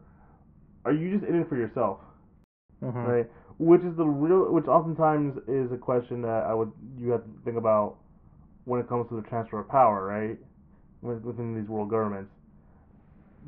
are 0.84 0.92
you 0.92 1.18
just 1.18 1.28
in 1.28 1.40
it 1.40 1.48
for 1.48 1.56
yourself? 1.56 1.98
Mm-hmm. 2.82 2.98
right? 2.98 3.30
Which 3.58 3.82
is 3.82 3.96
the 3.96 4.04
real, 4.04 4.52
which 4.52 4.66
oftentimes 4.66 5.38
is 5.46 5.70
a 5.72 5.76
question 5.76 6.20
that 6.22 6.44
I 6.48 6.54
would 6.54 6.72
you 6.98 7.10
have 7.10 7.22
to 7.22 7.30
think 7.44 7.56
about 7.56 7.96
when 8.64 8.80
it 8.80 8.88
comes 8.88 9.08
to 9.08 9.16
the 9.16 9.22
transfer 9.28 9.60
of 9.60 9.68
power, 9.68 10.04
right? 10.06 10.38
Within 11.00 11.54
these 11.54 11.68
world 11.68 11.90
governments, 11.90 12.30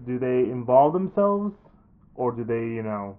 do 0.06 0.18
they 0.18 0.50
involve 0.50 0.92
themselves, 0.92 1.54
or 2.14 2.32
do 2.32 2.44
they, 2.44 2.75
you 2.75 2.82
know, 2.82 3.16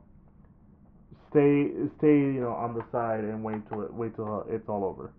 stay 1.30 1.72
stay, 1.98 2.16
you 2.16 2.42
know, 2.42 2.52
on 2.52 2.74
the 2.74 2.84
side 2.92 3.24
and 3.24 3.44
wait 3.44 3.68
till 3.70 3.82
it 3.82 3.94
wait 3.94 4.16
till 4.16 4.46
it's 4.50 4.68
all 4.70 4.84
over? 4.84 5.14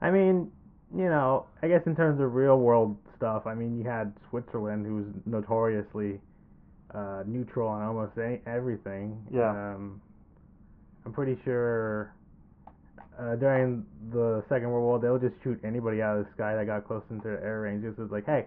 I 0.00 0.10
mean, 0.10 0.50
you 0.96 1.08
know, 1.08 1.46
I 1.62 1.68
guess 1.68 1.82
in 1.86 1.94
terms 1.96 2.20
of 2.20 2.34
real 2.34 2.58
world 2.58 2.96
stuff, 3.16 3.46
I 3.46 3.54
mean, 3.54 3.78
you 3.78 3.84
had 3.84 4.12
Switzerland, 4.30 4.86
who's 4.86 5.06
notoriously 5.26 6.20
uh, 6.94 7.22
neutral 7.26 7.68
on 7.68 7.82
almost 7.82 8.12
everything. 8.46 9.20
Yeah. 9.32 9.50
Um, 9.50 10.00
I'm 11.04 11.12
pretty 11.12 11.38
sure 11.44 12.14
uh, 13.18 13.36
during 13.36 13.84
the 14.12 14.44
Second 14.48 14.70
World 14.70 14.84
War, 14.84 14.98
they'll 15.00 15.18
just 15.18 15.42
shoot 15.42 15.58
anybody 15.64 16.00
out 16.00 16.18
of 16.18 16.26
the 16.26 16.32
sky 16.34 16.54
that 16.54 16.66
got 16.66 16.86
close 16.86 17.02
into 17.10 17.24
their 17.24 17.42
air 17.42 17.62
range. 17.62 17.82
Just 17.84 17.98
was 17.98 18.10
like, 18.10 18.26
hey, 18.26 18.46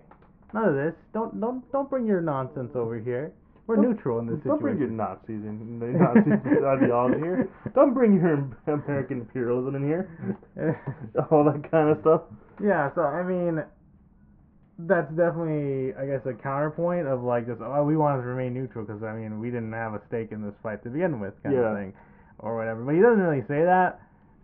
none 0.53 0.65
of 0.65 0.75
this. 0.75 0.93
Don't 1.13 1.39
don't 1.39 1.69
don't 1.71 1.89
bring 1.89 2.05
your 2.05 2.21
nonsense 2.21 2.71
over 2.75 2.99
here. 2.99 3.33
We're 3.67 3.75
Don't- 3.77 3.85
neutral 3.91 4.19
in 4.19 4.27
this 4.27 4.39
Don't 4.43 4.59
bring 4.59 4.77
your 4.79 4.89
situation. 4.89 4.97
Nazis 4.97 5.45
in, 5.45 5.79
the 5.79 5.85
Nazi 5.87 6.31
ideology 6.65 7.19
here. 7.19 7.49
Don't 7.75 7.93
bring 7.93 8.13
your 8.15 8.49
American 8.67 9.21
imperialism 9.21 9.75
in 9.75 9.83
here. 9.83 10.09
All 11.31 11.43
that 11.45 11.69
kind 11.71 11.89
of 11.89 11.99
stuff. 12.01 12.21
Yeah, 12.61 12.89
so 12.95 13.01
I 13.03 13.23
mean, 13.23 13.63
that's 14.79 15.09
definitely, 15.13 15.93
I 15.93 16.05
guess, 16.07 16.25
a 16.25 16.33
counterpoint 16.33 17.07
of 17.07 17.23
like 17.23 17.45
just, 17.47 17.61
oh, 17.61 17.83
we 17.83 17.95
wanted 17.95 18.23
to 18.23 18.27
remain 18.27 18.53
neutral 18.53 18.83
because 18.85 19.03
I 19.03 19.13
mean, 19.13 19.39
we 19.39 19.49
didn't 19.51 19.73
have 19.73 19.93
a 19.93 20.01
stake 20.07 20.31
in 20.31 20.41
this 20.41 20.55
fight 20.63 20.83
to 20.83 20.89
begin 20.89 21.19
with, 21.19 21.33
kind 21.43 21.55
Yeah. 21.55 21.71
of 21.71 21.77
thing, 21.77 21.93
or 22.39 22.57
whatever. 22.57 22.83
But 22.83 22.95
he 22.95 23.01
doesn't 23.01 23.21
really 23.21 23.45
say 23.47 23.63
that 23.63 24.01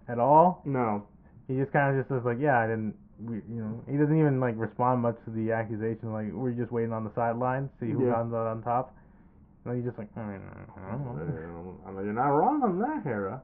at 0.07 0.19
all. 0.19 0.61
No. 0.63 1.03
He 1.47 1.55
just 1.57 1.71
kind 1.73 1.95
of 1.95 2.01
just 2.01 2.09
says 2.13 2.23
like, 2.23 2.37
yeah, 2.39 2.59
I 2.59 2.67
didn't, 2.67 2.93
we, 3.19 3.37
you 3.49 3.61
know, 3.65 3.81
he 3.89 3.97
doesn't 3.97 4.17
even 4.17 4.39
like 4.39 4.53
respond 4.57 5.01
much 5.01 5.17
to 5.25 5.31
the 5.31 5.51
accusation. 5.51 6.13
Like, 6.13 6.31
we're 6.31 6.51
just 6.51 6.71
waiting 6.71 6.93
on 6.93 7.03
the 7.03 7.11
sidelines, 7.15 7.69
see 7.79 7.89
who 7.89 8.05
Yeah. 8.05 8.13
comes 8.13 8.33
out 8.33 8.45
on 8.47 8.61
top. 8.61 8.93
And 9.67 9.75
he's 9.77 9.85
just 9.85 9.97
like, 9.97 10.07
I 10.15 10.21
mean, 10.21 10.41
I 10.41 10.91
don't 10.91 11.05
know. 11.05 11.77
I 11.85 11.91
mean, 11.91 12.05
you're 12.05 12.13
not 12.13 12.29
wrong 12.29 12.63
on 12.63 12.79
that, 12.79 13.03
Hera. 13.03 13.41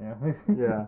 Yeah. 0.00 0.14
Yeah. 0.56 0.86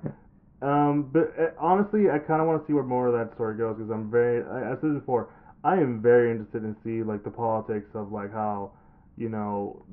Um, 0.62 1.10
but 1.12 1.34
uh, 1.38 1.50
honestly, 1.58 2.08
I 2.10 2.18
kind 2.18 2.40
of 2.40 2.46
want 2.46 2.62
to 2.62 2.66
see 2.66 2.72
where 2.72 2.82
more 2.82 3.08
of 3.08 3.12
that 3.12 3.34
story 3.34 3.56
goes 3.56 3.76
because 3.76 3.90
I'm 3.90 4.10
very, 4.10 4.42
I, 4.42 4.72
I 4.72 4.74
said 4.80 4.94
this 4.94 5.00
before, 5.00 5.28
I 5.64 5.74
am 5.74 6.00
very 6.00 6.30
interested 6.30 6.64
in 6.64 6.76
see 6.84 7.02
like 7.02 7.24
the 7.24 7.30
politics 7.30 7.90
of 7.94 8.12
like 8.12 8.32
how, 8.32 8.72
you 9.16 9.28
know, 9.28 9.84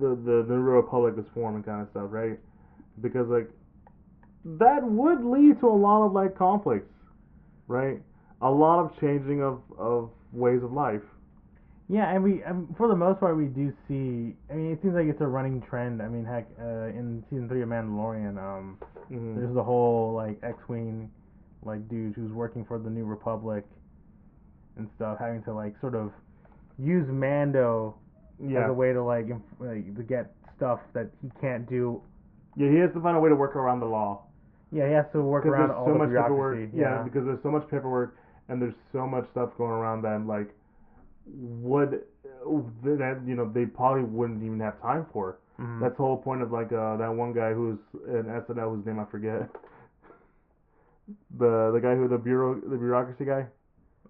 the 0.00 0.10
the 0.10 0.44
the 0.46 0.54
New 0.54 0.60
Republic 0.60 1.16
was 1.16 1.24
formed 1.34 1.56
and 1.56 1.64
kind 1.64 1.82
of 1.82 1.88
stuff, 1.90 2.06
right? 2.10 2.38
Because 3.00 3.28
like 3.28 3.50
that 4.44 4.82
would 4.82 5.24
lead 5.24 5.60
to 5.60 5.68
a 5.68 5.74
lot 5.74 6.04
of 6.04 6.12
like 6.12 6.36
conflicts, 6.36 6.92
right? 7.66 8.00
A 8.42 8.50
lot 8.50 8.80
of 8.84 8.92
changing 9.00 9.42
of 9.42 9.62
of 9.78 10.10
ways 10.32 10.62
of 10.62 10.72
life. 10.72 11.02
Yeah, 11.88 12.10
and 12.14 12.24
we, 12.24 12.42
um, 12.44 12.74
for 12.78 12.88
the 12.88 12.96
most 12.96 13.20
part, 13.20 13.36
we 13.36 13.44
do 13.44 13.70
see. 13.86 14.34
I 14.50 14.54
mean, 14.54 14.72
it 14.72 14.80
seems 14.80 14.94
like 14.94 15.06
it's 15.06 15.20
a 15.20 15.26
running 15.26 15.60
trend. 15.60 16.00
I 16.00 16.08
mean, 16.08 16.24
heck, 16.24 16.48
uh, 16.58 16.86
in 16.88 17.22
season 17.28 17.46
three 17.48 17.62
of 17.62 17.68
Mandalorian, 17.68 18.38
um, 18.38 18.78
Mm-hmm. 19.12 19.38
there's 19.38 19.54
the 19.54 19.62
whole 19.62 20.14
like 20.14 20.38
X-wing, 20.42 21.10
like 21.62 21.86
dude 21.90 22.14
who's 22.14 22.32
working 22.32 22.64
for 22.64 22.78
the 22.78 22.88
New 22.88 23.04
Republic, 23.04 23.64
and 24.78 24.88
stuff, 24.96 25.18
having 25.20 25.42
to 25.42 25.52
like 25.52 25.74
sort 25.80 25.94
of 25.94 26.10
use 26.78 27.06
Mando 27.10 27.96
as 28.42 28.70
a 28.70 28.72
way 28.72 28.94
to 28.94 29.02
like, 29.04 29.28
inf- 29.28 29.42
like 29.60 29.94
to 29.94 30.02
get 30.02 30.32
stuff 30.56 30.80
that 30.94 31.10
he 31.22 31.30
can't 31.38 31.68
do. 31.68 32.00
Yeah, 32.56 32.70
he 32.70 32.76
has 32.78 32.90
to 32.94 33.00
find 33.02 33.14
a 33.16 33.20
way 33.20 33.28
to 33.28 33.36
work 33.36 33.56
around 33.56 33.80
the 33.80 33.86
law. 33.86 34.22
Yeah, 34.72 34.88
he 34.88 34.94
has 34.94 35.04
to 35.12 35.20
work 35.20 35.44
around 35.44 35.70
all 35.70 35.84
so 35.86 35.92
the 35.92 35.98
much 35.98 36.08
bureaucracy. 36.08 36.66
paperwork. 36.72 36.80
Yeah. 36.98 37.02
because 37.04 37.26
there's 37.26 37.42
so 37.42 37.50
much 37.50 37.68
paperwork 37.70 38.16
and 38.48 38.60
there's 38.60 38.74
so 38.90 39.06
much 39.06 39.26
stuff 39.32 39.50
going 39.58 39.70
around 39.70 40.00
that 40.02 40.26
like 40.26 40.48
would 41.26 42.02
that 42.84 43.20
you 43.26 43.34
know 43.34 43.50
they 43.52 43.66
probably 43.66 44.02
wouldn't 44.04 44.42
even 44.42 44.60
have 44.60 44.80
time 44.82 45.06
for. 45.12 45.38
Mhm. 45.60 45.80
That's 45.80 45.96
the 45.96 46.02
whole 46.02 46.16
point 46.18 46.42
of 46.42 46.52
like 46.52 46.72
uh, 46.72 46.96
that 46.96 47.08
one 47.14 47.32
guy 47.32 47.52
who's 47.52 47.78
in 48.08 48.24
SNL 48.24 48.76
whose 48.76 48.86
name 48.86 48.98
I 48.98 49.04
forget. 49.04 49.48
The 51.38 51.70
the 51.72 51.80
guy 51.80 51.94
who 51.94 52.08
the 52.08 52.16
bureau 52.16 52.54
the 52.54 52.76
bureaucracy 52.76 53.24
guy. 53.26 53.46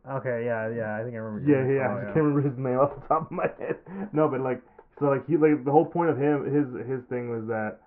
okay. 0.08 0.44
Yeah, 0.44 0.68
yeah. 0.70 0.96
I 0.96 1.02
think 1.02 1.14
I 1.14 1.18
remember. 1.18 1.50
Yeah, 1.50 1.66
yeah. 1.66 1.88
Oh, 1.90 1.98
I 1.98 2.04
can't 2.04 2.16
remember 2.16 2.48
his 2.48 2.56
name 2.58 2.78
off 2.78 2.94
the 3.00 3.08
top 3.08 3.22
of 3.26 3.30
my 3.32 3.48
head. 3.58 3.78
No, 4.12 4.28
but 4.28 4.40
like 4.40 4.62
so 5.00 5.06
like 5.06 5.26
he 5.26 5.36
like 5.36 5.64
the 5.64 5.72
whole 5.72 5.84
point 5.86 6.10
of 6.10 6.18
him 6.18 6.44
his 6.44 6.86
his 6.88 7.00
thing 7.08 7.30
was 7.30 7.46
that 7.48 7.78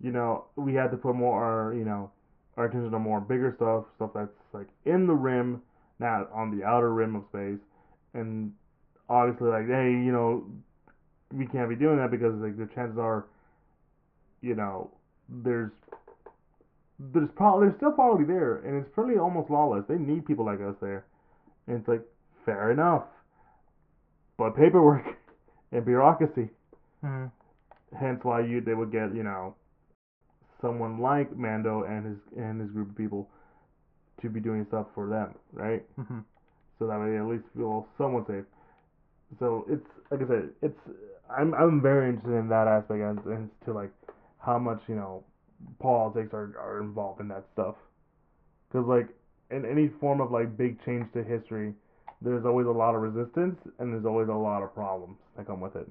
you 0.00 0.12
know 0.12 0.44
we 0.54 0.74
had 0.74 0.90
to 0.92 0.96
put 0.96 1.16
more 1.16 1.42
our 1.42 1.74
you 1.74 1.84
know 1.84 2.10
our 2.56 2.66
attention 2.66 2.94
on 2.94 3.02
more 3.02 3.20
bigger 3.20 3.52
stuff 3.56 3.84
stuff 3.96 4.10
that's 4.14 4.30
like 4.52 4.68
in 4.84 5.06
the 5.08 5.14
rim 5.14 5.60
not 5.98 6.30
on 6.32 6.56
the 6.56 6.64
outer 6.64 6.92
rim 6.94 7.16
of 7.16 7.24
space 7.30 7.58
and 8.14 8.52
obviously 9.08 9.48
like 9.48 9.66
hey 9.66 9.90
you 9.90 10.12
know 10.12 10.44
we 11.32 11.46
can't 11.46 11.68
be 11.68 11.76
doing 11.76 11.96
that 11.98 12.10
because 12.10 12.34
like 12.36 12.56
the 12.58 12.66
chances 12.74 12.98
are 12.98 13.26
you 14.40 14.54
know 14.54 14.90
there's 15.28 15.70
there's 16.98 17.30
probably 17.36 17.66
there's 17.66 17.76
still 17.76 17.92
probably 17.92 18.24
there 18.24 18.56
and 18.58 18.76
it's 18.76 18.94
pretty 18.94 19.18
almost 19.18 19.50
lawless 19.50 19.84
they 19.88 19.96
need 19.96 20.24
people 20.26 20.44
like 20.44 20.60
us 20.60 20.76
there 20.80 21.04
and 21.66 21.78
it's 21.78 21.88
like 21.88 22.02
fair 22.44 22.70
enough 22.70 23.04
but 24.36 24.54
paperwork 24.56 25.04
and 25.72 25.84
bureaucracy 25.84 26.50
Mhm. 27.02 27.30
hence 27.98 28.24
why 28.24 28.40
you 28.40 28.60
they 28.60 28.74
would 28.74 28.90
get 28.92 29.14
you 29.14 29.22
know 29.22 29.54
someone 30.60 31.00
like 31.00 31.36
Mando 31.36 31.82
and 31.84 32.06
his 32.06 32.18
and 32.36 32.60
his 32.60 32.70
group 32.70 32.90
of 32.90 32.96
people 32.96 33.28
to 34.20 34.28
be 34.30 34.40
doing 34.40 34.64
stuff 34.68 34.86
for 34.94 35.08
them, 35.08 35.34
right? 35.52 35.84
hmm 35.96 36.20
So 36.78 36.86
that 36.86 36.98
way 37.00 37.10
they 37.12 37.18
at 37.18 37.26
least 37.26 37.44
feel 37.56 37.86
somewhat 37.98 38.26
safe. 38.26 38.44
So 39.38 39.66
it's 39.68 39.86
like 40.10 40.22
I 40.22 40.28
said, 40.28 40.50
it's 40.62 40.78
I'm 41.30 41.54
I'm 41.54 41.80
very 41.80 42.10
interested 42.10 42.36
in 42.36 42.48
that 42.48 42.68
aspect 42.68 43.00
and, 43.00 43.18
and 43.26 43.50
to 43.64 43.72
like 43.72 43.90
how 44.38 44.58
much 44.58 44.80
you 44.88 44.94
know 44.94 45.24
politics 45.78 46.30
are 46.32 46.54
are 46.58 46.80
involved 46.80 47.20
in 47.20 47.28
that 47.28 47.44
stuff. 47.52 47.76
Because 48.68 48.86
like 48.86 49.08
in 49.50 49.64
any 49.64 49.88
form 50.00 50.20
of 50.20 50.30
like 50.30 50.56
big 50.56 50.82
change 50.84 51.06
to 51.14 51.22
history, 51.22 51.74
there's 52.20 52.44
always 52.44 52.66
a 52.66 52.70
lot 52.70 52.94
of 52.94 53.02
resistance 53.02 53.56
and 53.78 53.92
there's 53.92 54.06
always 54.06 54.28
a 54.28 54.34
lot 54.34 54.62
of 54.62 54.74
problems 54.74 55.16
that 55.36 55.46
come 55.46 55.60
with 55.60 55.76
it. 55.76 55.88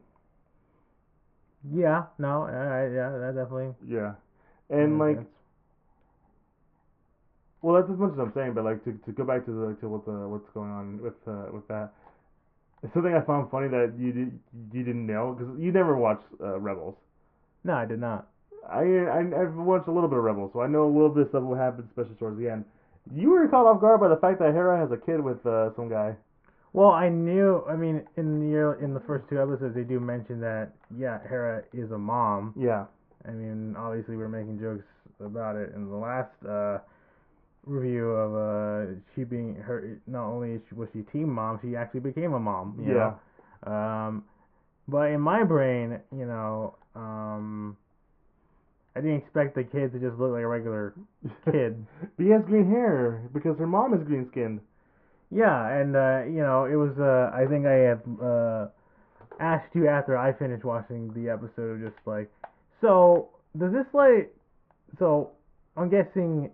Yeah, 1.71 2.05
no, 2.17 2.43
I, 2.43 2.89
yeah, 2.93 3.09
that 3.19 3.35
definitely. 3.35 3.75
Yeah, 3.87 4.13
and 4.69 4.97
like 4.97 5.17
sense. 5.17 5.27
Well, 7.61 7.75
that's 7.75 7.91
as 7.91 7.99
much 7.99 8.13
as 8.13 8.19
I'm 8.19 8.33
saying, 8.33 8.53
but 8.53 8.65
like 8.65 8.83
to, 8.85 8.93
to 9.05 9.11
go 9.11 9.23
back 9.23 9.45
to 9.45 9.51
the 9.51 9.77
to 9.81 9.89
what 9.89 10.05
the 10.05 10.27
what's 10.27 10.49
going 10.53 10.71
on 10.71 11.01
with 11.01 11.13
uh, 11.27 11.53
with 11.53 11.67
that. 11.67 11.93
It's 12.83 12.93
something 12.93 13.13
I 13.13 13.21
found 13.21 13.51
funny 13.51 13.67
that 13.67 13.93
you 13.97 14.11
did 14.11 14.39
you 14.73 14.83
didn't 14.83 15.05
know 15.05 15.35
because 15.37 15.53
you 15.59 15.71
never 15.71 15.95
watched 15.95 16.25
uh, 16.41 16.59
Rebels. 16.59 16.95
no, 17.63 17.73
I 17.73 17.85
did 17.85 17.99
not. 17.99 18.27
I, 18.67 18.81
I 18.81 19.19
I've 19.19 19.55
watched 19.55 19.87
a 19.87 19.91
little 19.91 20.09
bit 20.09 20.17
of 20.17 20.23
Rebels, 20.23 20.51
so 20.53 20.61
I 20.61 20.67
know 20.67 20.85
a 20.85 20.91
little 20.91 21.09
bit 21.09 21.33
of 21.33 21.43
what 21.43 21.57
happened, 21.57 21.87
especially 21.89 22.15
towards 22.15 22.39
the 22.39 22.49
end. 22.49 22.65
You 23.13 23.31
were 23.31 23.47
caught 23.47 23.65
off 23.65 23.81
guard 23.81 23.99
by 23.99 24.07
the 24.07 24.17
fact 24.17 24.39
that 24.39 24.53
Hera 24.53 24.79
has 24.79 24.91
a 24.91 24.97
kid 24.97 25.19
with 25.21 25.43
uh, 25.45 25.75
some 25.75 25.89
guy. 25.89 26.15
Well, 26.73 26.91
I 26.91 27.09
knew. 27.09 27.63
I 27.67 27.75
mean, 27.75 28.03
in 28.17 28.39
the 28.39 28.77
in 28.79 28.93
the 28.93 29.01
first 29.01 29.27
two 29.29 29.41
episodes, 29.41 29.75
they 29.75 29.83
do 29.83 29.99
mention 29.99 30.39
that 30.41 30.71
yeah, 30.95 31.19
Hera 31.27 31.63
is 31.73 31.91
a 31.91 31.97
mom. 31.97 32.53
Yeah, 32.57 32.85
I 33.27 33.31
mean, 33.31 33.75
obviously 33.77 34.15
we're 34.15 34.29
making 34.29 34.59
jokes 34.59 34.85
about 35.19 35.55
it 35.55 35.73
in 35.75 35.89
the 35.89 35.95
last 35.95 36.31
uh, 36.47 36.79
review 37.65 38.09
of 38.09 38.35
uh, 38.35 38.91
she 39.15 39.23
being 39.23 39.55
her. 39.55 39.99
Not 40.07 40.27
only 40.27 40.59
was 40.75 40.89
she 40.93 41.01
team 41.11 41.29
mom, 41.29 41.59
she 41.61 41.75
actually 41.75 42.01
became 42.01 42.33
a 42.33 42.39
mom. 42.39 42.77
You 42.79 42.93
yeah, 42.93 43.13
Know? 43.65 43.71
Um, 43.71 44.23
but 44.87 45.11
in 45.11 45.21
my 45.21 45.43
brain, 45.43 45.99
you 46.11 46.25
know, 46.25 46.75
um, 46.95 47.77
I 48.95 49.01
didn't 49.01 49.17
expect 49.17 49.55
the 49.55 49.63
kid 49.63 49.93
to 49.93 49.99
just 49.99 50.19
look 50.19 50.31
like 50.31 50.43
a 50.43 50.47
regular 50.47 50.93
kid. 51.45 51.85
but 52.17 52.23
he 52.23 52.29
has 52.31 52.41
green 52.45 52.69
hair 52.69 53.21
because 53.33 53.57
her 53.57 53.67
mom 53.67 53.93
is 53.93 54.05
green 54.05 54.27
skinned. 54.31 54.59
Yeah, 55.29 55.67
and 55.69 55.95
uh, 55.95 56.23
you 56.25 56.41
know, 56.41 56.65
it 56.65 56.75
was. 56.75 56.91
Uh, 56.99 57.31
I 57.33 57.45
think 57.47 57.65
I 57.65 57.75
had 57.75 58.01
uh, 58.21 58.67
asked 59.39 59.73
you 59.73 59.87
after 59.87 60.17
I 60.17 60.33
finished 60.33 60.65
watching 60.65 61.13
the 61.13 61.29
episode, 61.29 61.81
just 61.81 61.95
like, 62.05 62.29
so 62.81 63.29
does 63.57 63.71
this 63.71 63.85
like, 63.93 64.33
so 64.99 65.31
I'm 65.77 65.89
guessing, 65.89 66.51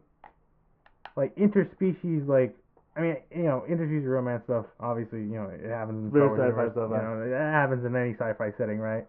like 1.18 1.36
interspecies, 1.36 2.28
like, 2.28 2.56
I 2.96 3.02
mean, 3.02 3.18
you 3.36 3.44
know, 3.44 3.66
interspecies 3.70 4.06
romance 4.06 4.44
stuff. 4.46 4.66
Obviously, 4.80 5.20
you 5.20 5.36
know, 5.36 5.50
it 5.52 5.68
happens 5.68 6.06
in 6.06 6.12
Star 6.12 6.28
Wars 6.30 6.40
sci-fi 6.40 6.46
universe, 6.46 6.72
stuff, 6.74 6.90
You 6.94 7.02
know, 7.02 7.36
it 7.36 7.52
happens 7.52 7.86
in 7.86 7.96
any 7.96 8.14
sci-fi 8.14 8.54
setting, 8.58 8.78
right? 8.78 9.06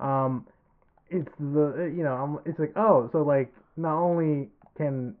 Um, 0.00 0.44
it's 1.08 1.30
the 1.38 1.92
you 1.94 2.02
know, 2.02 2.14
I'm, 2.14 2.38
it's 2.44 2.58
like, 2.58 2.72
oh, 2.76 3.08
so 3.12 3.22
like, 3.22 3.54
not 3.76 3.96
only 3.96 4.50
can 4.76 5.14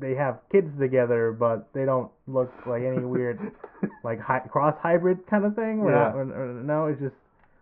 they 0.00 0.14
have 0.14 0.40
kids 0.50 0.68
together, 0.80 1.36
but 1.38 1.68
they 1.74 1.84
don't 1.84 2.10
look 2.26 2.50
like 2.66 2.82
any 2.82 3.04
weird 3.04 3.38
like 4.04 4.20
hy- 4.20 4.46
cross 4.48 4.74
hybrid 4.82 5.26
kind 5.28 5.44
of 5.44 5.54
thing. 5.54 5.84
Yeah. 5.84 5.92
not, 5.92 6.16
or, 6.16 6.22
or, 6.22 6.62
no, 6.62 6.86
it's 6.86 7.00
just 7.00 7.14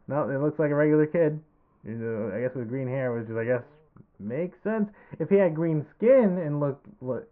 no. 0.07 0.31
It 0.31 0.41
looks 0.41 0.59
like 0.59 0.71
a 0.71 0.75
regular 0.75 1.07
kid. 1.07 1.41
You 1.85 1.95
know, 1.99 2.33
I 2.37 2.41
guess 2.41 2.55
with 2.55 2.69
green 2.69 2.87
hair, 2.87 3.13
which 3.13 3.29
is 3.29 3.37
I 3.37 3.45
guess 3.45 3.63
makes 4.21 4.57
sense. 4.63 4.89
If 5.19 5.29
he 5.29 5.37
had 5.37 5.55
green 5.55 5.85
skin 5.97 6.39
and 6.45 6.61
looked, 6.61 6.87
look, 7.01 7.27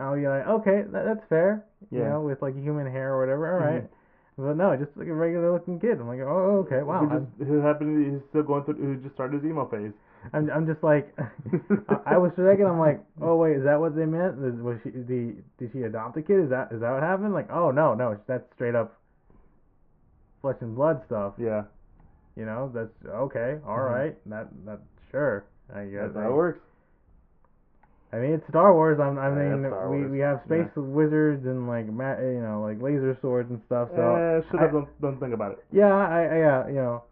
oh, 0.00 0.14
you're 0.14 0.36
like, 0.38 0.48
okay, 0.60 0.82
that, 0.92 1.04
that's 1.04 1.24
fair. 1.28 1.64
You 1.90 2.04
know, 2.04 2.20
with 2.22 2.40
like 2.42 2.56
human 2.56 2.90
hair 2.90 3.14
or 3.14 3.20
whatever. 3.20 3.52
All 3.54 3.60
right. 3.60 3.84
Mhm. 3.84 3.88
But 4.38 4.56
no, 4.56 4.74
just 4.76 4.96
like 4.96 5.08
a 5.08 5.12
regular 5.14 5.52
looking 5.52 5.78
kid. 5.78 6.00
I'm 6.00 6.08
like, 6.08 6.20
oh, 6.20 6.64
okay, 6.66 6.82
wow. 6.82 7.04
Who 7.04 7.18
just 7.20 7.48
who 7.50 7.60
happened? 7.60 7.92
He's 8.14 8.22
still 8.30 8.42
going 8.42 8.64
through. 8.64 8.76
Who 8.76 8.96
just 8.96 9.14
started 9.14 9.42
his 9.42 9.50
emo 9.50 9.66
phase. 9.68 9.92
I'm, 10.32 10.50
I'm 10.50 10.66
just 10.66 10.82
like, 10.82 11.12
I, 11.88 12.14
I 12.14 12.16
was 12.18 12.30
second. 12.36 12.66
I'm 12.66 12.78
like, 12.78 13.00
oh 13.20 13.36
wait, 13.36 13.56
is 13.56 13.64
that 13.64 13.78
what 13.80 13.96
they 13.96 14.04
meant? 14.06 14.36
Is, 14.44 14.60
was 14.60 14.78
she 14.82 14.90
the 14.90 15.34
did 15.58 15.70
she 15.72 15.82
adopt 15.82 16.16
a 16.16 16.22
kid? 16.22 16.40
Is 16.44 16.50
that 16.50 16.72
is 16.72 16.80
that 16.80 16.90
what 16.92 17.02
happened? 17.02 17.32
Like, 17.34 17.50
oh 17.50 17.70
no, 17.70 17.94
no, 17.94 18.16
that's 18.26 18.44
straight 18.54 18.74
up 18.74 18.96
flesh 20.40 20.56
and 20.60 20.74
blood 20.74 21.02
stuff. 21.06 21.34
Yeah, 21.38 21.64
You 22.36 22.44
know, 22.46 22.70
that's 22.72 22.92
okay, 23.06 23.58
all 23.66 23.76
Mhm. 23.78 23.92
right, 23.92 24.16
that 24.30 24.48
that 24.64 24.80
sure. 25.10 25.44
I 25.74 25.84
guess. 25.84 26.10
I, 26.16 26.26
it 26.26 26.32
works. 26.32 26.60
I 28.12 28.16
mean, 28.18 28.32
it's 28.32 28.46
Star 28.48 28.74
Wars. 28.74 28.98
I'm, 29.00 29.18
I 29.18 29.28
Yeah, 29.28 29.34
mean, 29.54 29.64
it's 29.64 29.70
Star 29.72 29.88
we 29.90 29.98
Wars. 29.98 30.10
we 30.10 30.18
have 30.18 30.40
space 30.46 30.70
wizards 30.76 31.46
and 31.46 31.68
like 31.68 31.86
ma- 31.86 32.18
you 32.18 32.42
know 32.42 32.60
like 32.62 32.82
laser 32.82 33.16
swords 33.22 33.50
and 33.50 33.60
stuff. 33.66 33.88
So 33.94 34.02
eh, 34.16 34.40
should 34.50 34.58
I- 34.60 34.62
have 34.64 34.72
don't, 34.72 35.00
don't 35.00 35.20
think 35.20 35.32
about 35.34 35.52
it. 35.52 35.64
yeah, 35.72 35.94
I, 35.94 36.20
I 36.26 36.36
yeah 36.38 36.66
you 36.68 36.74
know, 36.74 37.04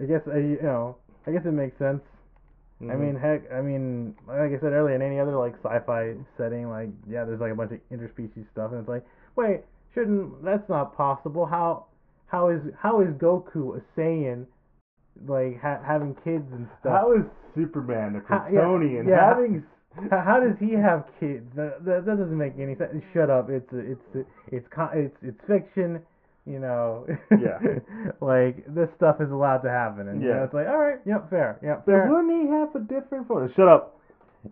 I 0.00 0.04
guess 0.06 0.22
I 0.32 0.38
you 0.38 0.58
know 0.62 0.96
I 1.26 1.32
guess 1.32 1.44
it 1.44 1.52
makes 1.52 1.76
sense. 1.78 2.00
I 2.80 2.84
Mhm. 2.84 2.98
mean, 3.00 3.14
heck, 3.16 3.52
I 3.52 3.60
mean, 3.60 4.14
like 4.26 4.56
I 4.56 4.58
said 4.58 4.72
earlier, 4.72 4.94
in 4.94 5.02
any 5.02 5.20
other 5.20 5.36
like 5.36 5.52
sci-fi 5.62 6.14
setting, 6.38 6.70
like 6.70 6.88
yeah, 7.06 7.24
there's 7.26 7.40
like 7.40 7.52
a 7.52 7.54
bunch 7.54 7.72
of 7.72 7.80
interspecies 7.92 8.48
stuff, 8.52 8.72
and 8.72 8.80
it's 8.80 8.88
like, 8.88 9.04
wait, 9.36 9.60
shouldn't 9.92 10.42
that's 10.42 10.66
not 10.70 10.96
possible? 10.96 11.44
How 11.44 11.84
how 12.28 12.48
is 12.48 12.62
how 12.80 13.02
is 13.02 13.08
Goku 13.20 13.76
a 13.76 13.82
Saiyan, 14.00 14.46
like 15.28 15.60
ha- 15.60 15.82
having 15.86 16.14
kids 16.24 16.48
and 16.52 16.66
stuff? 16.80 16.92
how 16.98 17.12
is 17.12 17.24
Superman 17.54 18.16
a 18.16 18.20
How- 18.26 18.46
yeah, 18.48 18.60
Kryptonian 18.60 19.06
yeah. 19.06 19.28
having? 19.28 19.62
How, 20.10 20.38
does 20.40 20.56
he 20.60 20.72
have 20.74 21.04
kids? 21.18 21.46
That, 21.56 21.84
that, 21.84 22.06
that 22.06 22.16
doesn't 22.16 22.36
make 22.38 22.54
any 22.58 22.76
sense. 22.76 22.90
Shut 23.12 23.28
up. 23.28 23.50
It's 23.50 23.66
it's 23.72 24.26
it's 24.52 24.66
con- 24.74 24.90
it's 24.94 25.16
it's 25.22 25.40
fiction. 25.48 26.00
You 26.46 26.58
know. 26.60 27.06
Yeah. 27.30 27.58
like 28.20 28.64
this 28.72 28.88
stuff 28.96 29.20
is 29.20 29.30
allowed 29.30 29.58
to 29.66 29.70
happen, 29.70 30.08
and 30.08 30.22
you 30.22 30.28
know, 30.28 30.34
Yeah. 30.36 30.44
it's 30.44 30.54
like, 30.54 30.66
all 30.68 30.78
right, 30.78 30.98
yep, 31.04 31.28
fair, 31.28 31.58
yep, 31.62 31.84
But 31.86 31.92
fair. 31.92 32.06
wouldn't 32.08 32.32
he 32.32 32.48
have 32.48 32.74
a 32.74 32.80
different 32.86 33.28
photo? 33.28 33.48
Shut 33.54 33.68
up. 33.68 33.96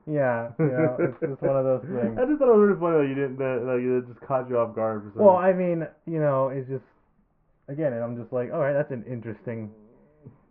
Yeah, 0.06 0.50
you 0.58 0.66
know, 0.66 0.96
it's 1.00 1.16
just 1.30 1.40
one 1.40 1.56
of 1.56 1.64
those 1.64 1.82
things. 1.88 2.18
I 2.20 2.26
just 2.26 2.38
thought 2.38 2.52
it 2.52 2.58
was 2.58 2.68
really 2.68 2.80
funny 2.80 2.98
that 3.02 3.08
you 3.08 3.14
didn't 3.16 3.38
that, 3.38 3.62
that 3.64 3.80
you 3.80 4.04
just 4.06 4.20
caught 4.26 4.50
you 4.50 4.58
off 4.58 4.74
guard 4.76 5.00
for 5.00 5.08
something. 5.16 5.24
Well, 5.24 5.36
I 5.36 5.52
mean, 5.54 5.86
you 6.04 6.20
know, 6.20 6.48
it's 6.52 6.68
just 6.68 6.84
again, 7.68 7.94
I'm 7.94 8.20
just 8.20 8.32
like, 8.32 8.52
all 8.52 8.60
right, 8.60 8.74
that's 8.74 8.90
an 8.92 9.04
interesting 9.08 9.70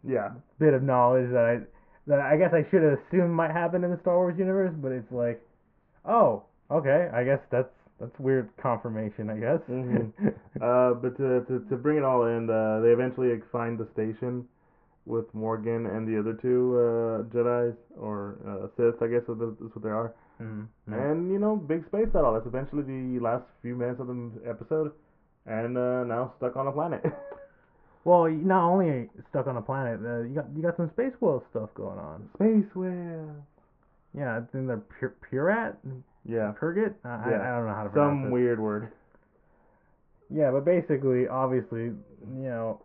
yeah, 0.07 0.31
bit 0.59 0.73
of 0.73 0.81
knowledge 0.81 1.29
that 1.31 1.45
I 1.45 1.53
that 2.07 2.19
I 2.19 2.37
guess 2.37 2.53
I 2.53 2.63
should 2.71 2.83
have 2.83 2.99
assumed 3.07 3.31
might 3.31 3.51
happen 3.51 3.83
in 3.83 3.91
the 3.91 3.99
Star 4.01 4.15
Wars 4.17 4.35
universe, 4.37 4.73
but 4.81 4.91
it's 4.91 5.11
like, 5.11 5.41
oh, 6.05 6.43
okay, 6.71 7.09
I 7.13 7.23
guess 7.23 7.39
that's 7.51 7.69
that's 7.99 8.17
weird 8.19 8.49
confirmation, 8.61 9.29
I 9.29 9.37
guess. 9.37 9.59
Mhm. 9.69 10.11
Uh, 10.61 10.93
but 10.95 11.15
to, 11.17 11.41
to 11.45 11.59
to 11.69 11.75
bring 11.77 11.97
it 11.97 12.03
all 12.03 12.25
in, 12.25 12.49
uh, 12.49 12.79
they 12.81 12.89
eventually 12.89 13.29
find 13.51 13.77
the 13.77 13.87
station 13.93 14.45
with 15.05 15.31
Morgan 15.33 15.85
and 15.85 16.07
the 16.07 16.17
other 16.19 16.33
two 16.33 16.75
uh, 16.75 17.23
Jedi's 17.33 17.77
or 17.97 18.37
uh, 18.47 18.67
Sith, 18.75 19.01
I 19.01 19.07
guess 19.07 19.21
that's 19.27 19.75
what 19.75 19.83
they 19.83 19.89
are. 19.89 20.13
Mhm. 20.41 20.67
And 20.87 21.31
you 21.31 21.39
know, 21.39 21.55
big 21.55 21.85
space 21.87 22.07
battle. 22.13 22.33
That's 22.33 22.45
eventually 22.47 22.83
the 22.83 23.19
last 23.19 23.45
few 23.61 23.75
minutes 23.75 23.99
of 23.99 24.07
the 24.07 24.31
episode, 24.47 24.91
and 25.45 25.77
uh, 25.77 26.03
now 26.03 26.33
stuck 26.37 26.55
on 26.55 26.67
a 26.67 26.71
planet. 26.71 27.01
Well, 28.05 28.29
you 28.29 28.37
not 28.37 28.63
only 28.69 29.09
stuck 29.29 29.47
on 29.47 29.57
a 29.57 29.61
planet, 29.61 29.99
uh, 30.03 30.21
you 30.21 30.35
got 30.35 30.45
you 30.55 30.61
got 30.61 30.77
some 30.77 30.89
space 30.91 31.13
whale 31.19 31.43
stuff 31.51 31.69
going 31.75 31.99
on. 31.99 32.29
space 32.35 32.73
whale. 32.75 33.35
Yeah, 34.17 34.37
it's 34.39 34.53
in 34.53 34.65
the 34.67 34.77
Pur- 34.77 35.15
Purat, 35.29 35.75
Yeah, 36.25 36.53
Purgit. 36.57 36.95
I, 37.03 37.09
I- 37.09 37.29
Yeah. 37.31 37.41
I 37.41 37.55
don't 37.57 37.67
know 37.67 37.73
how 37.73 37.83
to 37.83 37.89
pronounce 37.89 38.23
some 38.23 38.27
it. 38.27 38.31
weird 38.31 38.59
word. 38.59 38.87
Yeah, 40.29 40.51
but 40.51 40.65
basically, 40.65 41.27
obviously, 41.27 41.83
you 41.85 41.95
know, 42.49 42.81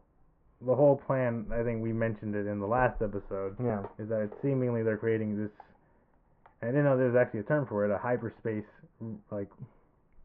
the 0.65 0.75
whole 0.75 0.97
plan. 0.97 1.47
I 1.53 1.63
think 1.63 1.83
we 1.83 1.93
mentioned 1.93 2.35
it 2.37 2.47
in 2.47 2.61
the 2.61 2.67
last 2.67 3.01
episode. 3.03 3.57
Yeah. 3.63 3.83
Is 3.99 4.09
that 4.11 4.31
seemingly 4.43 4.83
they're 4.83 4.97
creating 4.99 5.37
this. 5.41 5.51
I 6.63 6.67
didn't 6.67 6.85
know 6.85 6.97
there's 6.97 7.17
actually 7.17 7.41
a 7.41 7.45
term 7.45 7.67
for 7.67 7.85
it, 7.85 7.91
a 7.93 7.99
hyperspace 7.99 8.65
like 9.31 9.49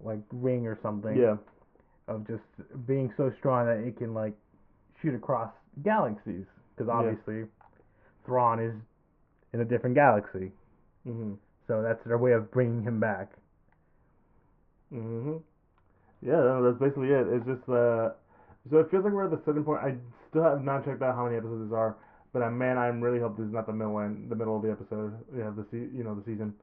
like 0.03 0.19
ring 0.31 0.67
or 0.67 0.77
something. 0.83 1.15
Yeah. 1.17 1.37
Of 2.07 2.25
just 2.27 2.43
being 2.85 3.11
so 3.17 3.31
strong 3.39 3.65
that 3.65 3.77
it 3.85 3.97
can 3.97 4.13
like 4.13 4.33
shoot 5.01 5.13
across 5.15 5.51
galaxies. 5.83 6.45
Because 6.75 6.87
Yeah. 6.87 6.93
obviously, 6.93 7.45
Thrawn 8.25 8.59
is 8.59 8.75
in 9.53 9.61
a 9.61 9.65
different 9.65 9.95
galaxy, 9.95 10.51
Mhm. 11.07 11.37
so 11.67 11.81
that's 11.81 12.03
their 12.03 12.17
way 12.17 12.33
of 12.33 12.51
bringing 12.51 12.83
him 12.83 12.99
back. 12.99 13.31
Mhm. 14.91 15.41
Yeah, 16.21 16.37
no, 16.37 16.63
that's 16.63 16.77
basically 16.79 17.11
it. 17.11 17.27
It's 17.27 17.45
just 17.45 17.67
uh, 17.69 18.11
so 18.69 18.79
it 18.79 18.89
feels 18.91 19.03
like 19.05 19.13
we're 19.13 19.25
at 19.25 19.31
the 19.31 19.41
certain 19.45 19.63
point. 19.63 19.81
I 19.83 19.97
still 20.29 20.43
have 20.43 20.63
not 20.63 20.83
checked 20.85 21.01
out 21.01 21.15
how 21.15 21.25
many 21.25 21.37
episodes 21.37 21.69
there 21.69 21.79
are, 21.79 21.95
but 22.33 22.41
uh, 22.41 22.51
man, 22.51 22.77
I'm 22.77 23.01
really 23.01 23.19
hope 23.19 23.37
this 23.37 23.45
is 23.45 23.53
not 23.53 23.65
the 23.65 23.73
middle 23.73 23.99
end, 23.99 24.29
the 24.29 24.35
middle 24.35 24.55
of 24.57 24.61
the 24.63 24.71
episode. 24.71 25.13
Yeah, 25.35 25.49
the 25.51 25.65
se- 25.71 25.89
you 25.93 26.03
know 26.03 26.15
the 26.15 26.23
season. 26.23 26.53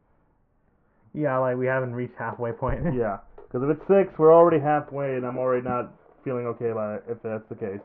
Yeah, 1.13 1.39
like 1.39 1.57
we 1.57 1.67
haven't 1.67 1.95
reached 1.95 2.17
halfway 2.17 2.53
point. 2.53 2.83
yeah, 2.95 3.19
because 3.37 3.63
if 3.63 3.71
it's 3.79 3.87
six, 3.89 4.19
we're 4.19 4.33
already 4.35 4.59
halfway, 4.59 5.17
and 5.17 5.25
I'm 5.27 5.39
already 5.39 5.67
not 5.67 5.93
feeling 6.25 6.47
okay 6.47 6.71
about 6.71 6.97
it 6.97 7.05
if 7.09 7.23
that's 7.23 7.49
the 7.49 7.55
case. 7.55 7.81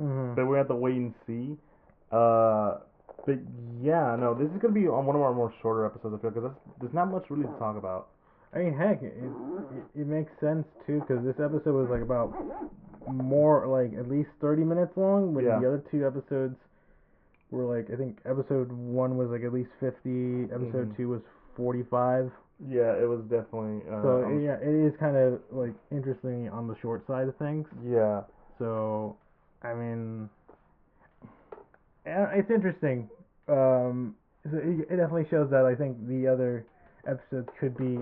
Hmm 0.00 0.34
But 0.34 0.46
we 0.46 0.56
have 0.56 0.68
to 0.68 0.74
wait 0.74 0.96
and 0.96 1.14
see. 1.26 1.56
Uh, 2.10 2.78
but 3.26 3.38
yeah, 3.82 4.16
no, 4.18 4.34
this 4.34 4.48
is 4.50 4.56
gonna 4.60 4.72
be 4.74 4.88
on 4.88 5.04
one 5.06 5.14
of 5.14 5.22
our 5.22 5.34
more 5.34 5.52
shorter 5.60 5.84
episodes. 5.84 6.14
I 6.16 6.18
feel 6.22 6.30
because 6.30 6.50
there's 6.80 6.94
not 6.94 7.10
much 7.12 7.26
really 7.28 7.44
to 7.46 7.58
talk 7.58 7.76
about. 7.76 8.08
I 8.54 8.58
mean, 8.58 8.74
heck, 8.76 9.02
it 9.02 9.12
it, 9.14 10.00
it 10.02 10.06
makes 10.06 10.32
sense 10.40 10.66
too 10.86 11.00
because 11.00 11.22
this 11.24 11.38
episode 11.38 11.74
was 11.76 11.88
like 11.90 12.02
about 12.02 12.32
more 13.06 13.66
like 13.66 13.92
at 13.98 14.08
least 14.08 14.30
thirty 14.40 14.64
minutes 14.64 14.92
long, 14.96 15.34
but 15.34 15.44
Yeah. 15.44 15.60
the 15.60 15.66
other 15.68 15.82
two 15.90 16.06
episodes 16.06 16.56
were 17.50 17.64
like 17.64 17.90
I 17.92 17.96
think 17.96 18.18
episode 18.24 18.72
one 18.72 19.16
was 19.16 19.28
like 19.28 19.44
at 19.44 19.52
least 19.52 19.70
fifty, 19.78 20.44
episode 20.50 20.90
Mhm. 20.90 20.96
two 20.96 21.08
was 21.10 21.20
forty 21.54 21.82
five. 21.84 22.32
Yeah, 22.68 22.92
it 22.96 23.08
was 23.08 23.20
definitely. 23.30 23.82
Uh, 23.88 24.02
So 24.02 24.38
yeah, 24.42 24.56
it 24.56 24.74
is 24.74 24.96
kind 24.98 25.16
of 25.16 25.40
like 25.50 25.74
interesting 25.92 26.48
on 26.50 26.66
the 26.66 26.76
short 26.80 27.06
side 27.06 27.28
of 27.28 27.36
things. 27.36 27.66
yeah, 27.84 28.22
So, 28.58 29.16
I 29.62 29.74
mean, 29.74 30.28
it's 32.06 32.50
interesting. 32.50 33.08
Um, 33.48 34.14
so 34.50 34.56
it, 34.56 34.86
it 34.90 34.96
definitely 34.96 35.26
shows 35.30 35.50
that 35.50 35.64
I 35.66 35.74
think 35.74 35.96
the 36.08 36.26
other 36.28 36.64
episodes 37.06 37.48
could 37.58 37.76
be 37.76 37.98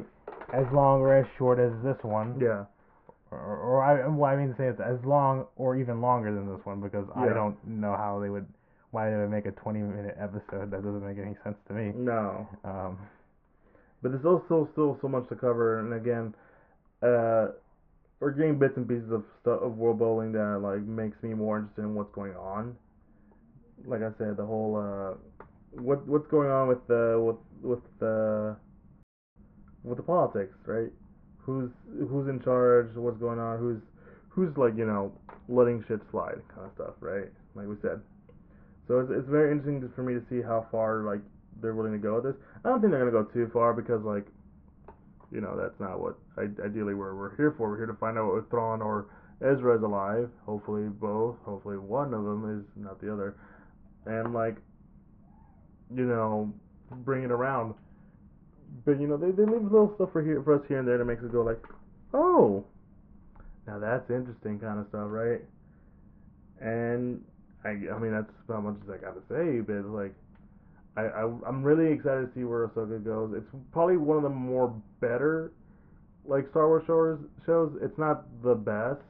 as 0.52 0.64
long 0.72 1.00
or 1.00 1.16
as 1.16 1.26
short 1.36 1.58
as 1.58 1.72
this 1.82 1.96
one. 2.02 2.38
yeah, 2.40 2.64
Or, 3.30 3.38
or 3.38 3.82
I, 3.82 4.06
well, 4.06 4.30
I 4.30 4.36
mean 4.36 4.48
to 4.50 4.56
say 4.56 4.66
it's 4.68 4.80
as 4.80 4.98
long 5.04 5.46
or 5.56 5.76
even 5.76 6.00
longer 6.00 6.32
than 6.34 6.46
this 6.48 6.64
one 6.64 6.80
because 6.80 7.06
I 7.16 7.28
don't 7.28 7.56
know 7.66 7.94
how 7.96 8.20
they 8.20 8.30
would, 8.30 8.46
why 8.92 9.10
they 9.10 9.16
would 9.16 9.30
make 9.30 9.46
a 9.46 9.52
20 9.52 9.80
minute 9.80 10.16
episode. 10.20 10.70
That 10.70 10.82
doesn't 10.84 11.04
make 11.04 11.18
any 11.18 11.36
sense 11.44 11.56
to 11.68 11.74
me. 11.74 11.92
no. 11.94 12.46
Um, 12.64 12.98
But 14.02 14.12
there's 14.12 14.24
also 14.24 14.68
still 14.72 14.96
so 15.02 15.08
much 15.08 15.28
to 15.28 15.34
cover, 15.34 15.80
and 15.80 15.92
again, 15.92 16.34
uh, 17.02 17.48
we're 18.20 18.33
getting 18.33 18.59
bits 18.59 18.74
and 18.76 18.88
pieces 18.88 19.11
of 19.12 19.24
stuff 19.40 19.61
of 19.62 19.76
world 19.76 19.98
building 19.98 20.33
that 20.33 20.61
like 20.62 20.83
makes 20.83 21.20
me 21.22 21.35
more 21.35 21.59
interested 21.59 21.83
in 21.83 21.94
what's 21.94 22.12
going 22.14 22.35
on. 22.35 22.76
Like 23.87 24.02
I 24.02 24.11
said, 24.18 24.37
the 24.37 24.44
whole 24.44 24.76
uh, 24.76 25.14
what 25.81 26.07
what's 26.07 26.26
going 26.28 26.50
on 26.50 26.68
with 26.68 26.85
the 26.88 27.20
with 27.20 27.37
with 27.62 27.85
the 28.00 28.57
with 29.85 29.96
the 29.96 30.02
politics, 30.02 30.54
right? 30.66 30.90
Who's 31.38 31.70
who's 32.11 32.28
in 32.28 32.40
charge? 32.42 32.94
What's 32.94 33.18
going 33.18 33.38
on? 33.38 33.59
Who's 33.59 33.81
who's 34.28 34.57
like 34.57 34.76
you 34.76 34.87
know 34.87 35.12
letting 35.48 35.85
shit 35.88 36.00
slide, 36.11 36.40
kind 36.54 36.66
of 36.66 36.72
stuff, 36.74 36.94
right? 37.00 37.31
Like 37.54 37.66
we 37.66 37.76
said. 37.83 38.00
So 38.87 39.00
it's 39.00 39.11
it's 39.11 39.28
very 39.28 39.52
interesting 39.52 39.88
for 39.94 40.02
me 40.02 40.14
to 40.14 40.22
see 40.28 40.42
how 40.42 40.66
far 40.72 41.02
like 41.02 41.20
they're 41.61 41.74
willing 41.74 41.92
to 41.92 41.98
go 41.98 42.16
with 42.16 42.24
this. 42.24 42.37
I 42.64 42.68
don't 42.68 42.81
think 42.81 42.92
they're 42.92 43.00
gonna 43.00 43.24
go 43.24 43.31
too 43.31 43.50
far 43.52 43.74
because 43.74 44.02
like, 44.02 44.26
you 45.30 45.40
know, 45.40 45.56
that's 45.60 45.78
not 45.78 46.00
what 46.00 46.16
ideally 46.38 46.94
we're 46.94 47.14
we're 47.14 47.36
here 47.36 47.54
for. 47.56 47.70
We're 47.70 47.76
here 47.76 47.86
to 47.86 47.94
find 47.94 48.16
out 48.16 48.34
if 48.36 48.48
Thrawn 48.50 48.80
or 48.80 49.06
Ezra 49.42 49.76
is 49.76 49.82
alive. 49.82 50.30
Hopefully 50.46 50.88
both. 50.88 51.36
Hopefully 51.44 51.76
one 51.76 52.14
of 52.14 52.24
them 52.24 52.58
is 52.58 52.82
not 52.82 53.00
the 53.00 53.12
other. 53.12 53.36
And 54.06 54.32
like, 54.32 54.56
you 55.94 56.04
know, 56.04 56.52
bring 56.90 57.24
it 57.24 57.30
around. 57.30 57.74
But 58.84 59.00
you 59.00 59.06
know, 59.06 59.16
they 59.16 59.30
they 59.30 59.44
leave 59.44 59.62
little 59.62 59.92
stuff 59.96 60.12
for 60.12 60.22
here 60.22 60.42
for 60.42 60.54
us 60.54 60.62
here 60.68 60.78
and 60.78 60.88
there 60.88 60.98
that 60.98 61.04
makes 61.04 61.22
us 61.22 61.30
go 61.30 61.42
like, 61.42 61.62
oh, 62.14 62.64
now 63.66 63.78
that's 63.78 64.10
interesting 64.10 64.58
kind 64.58 64.80
of 64.80 64.86
stuff, 64.88 65.08
right? 65.08 65.42
And 66.60 67.22
I 67.64 67.68
I 67.68 67.98
mean 67.98 68.12
that's 68.12 68.32
about 68.48 68.64
much 68.64 68.76
as 68.84 68.90
I 68.90 68.96
gotta 68.96 69.20
say, 69.28 69.60
but 69.60 69.84
like. 69.90 70.14
I, 70.98 71.22
I 71.22 71.22
I'm 71.46 71.62
really 71.62 71.92
excited 71.92 72.26
to 72.26 72.30
see 72.34 72.44
where 72.44 72.66
Ahsoka 72.66 73.04
goes. 73.04 73.32
It's 73.37 73.46
probably 73.72 73.96
one 73.96 74.16
of 74.16 74.24
the 74.24 74.28
more 74.28 74.74
better 75.00 75.52
like 76.24 76.50
Star 76.50 76.66
Wars 76.66 76.82
shows. 76.87 77.18
Shows. 77.46 77.72
It's 77.80 77.96
not 77.98 78.26
the 78.42 78.54
best. 78.54 79.00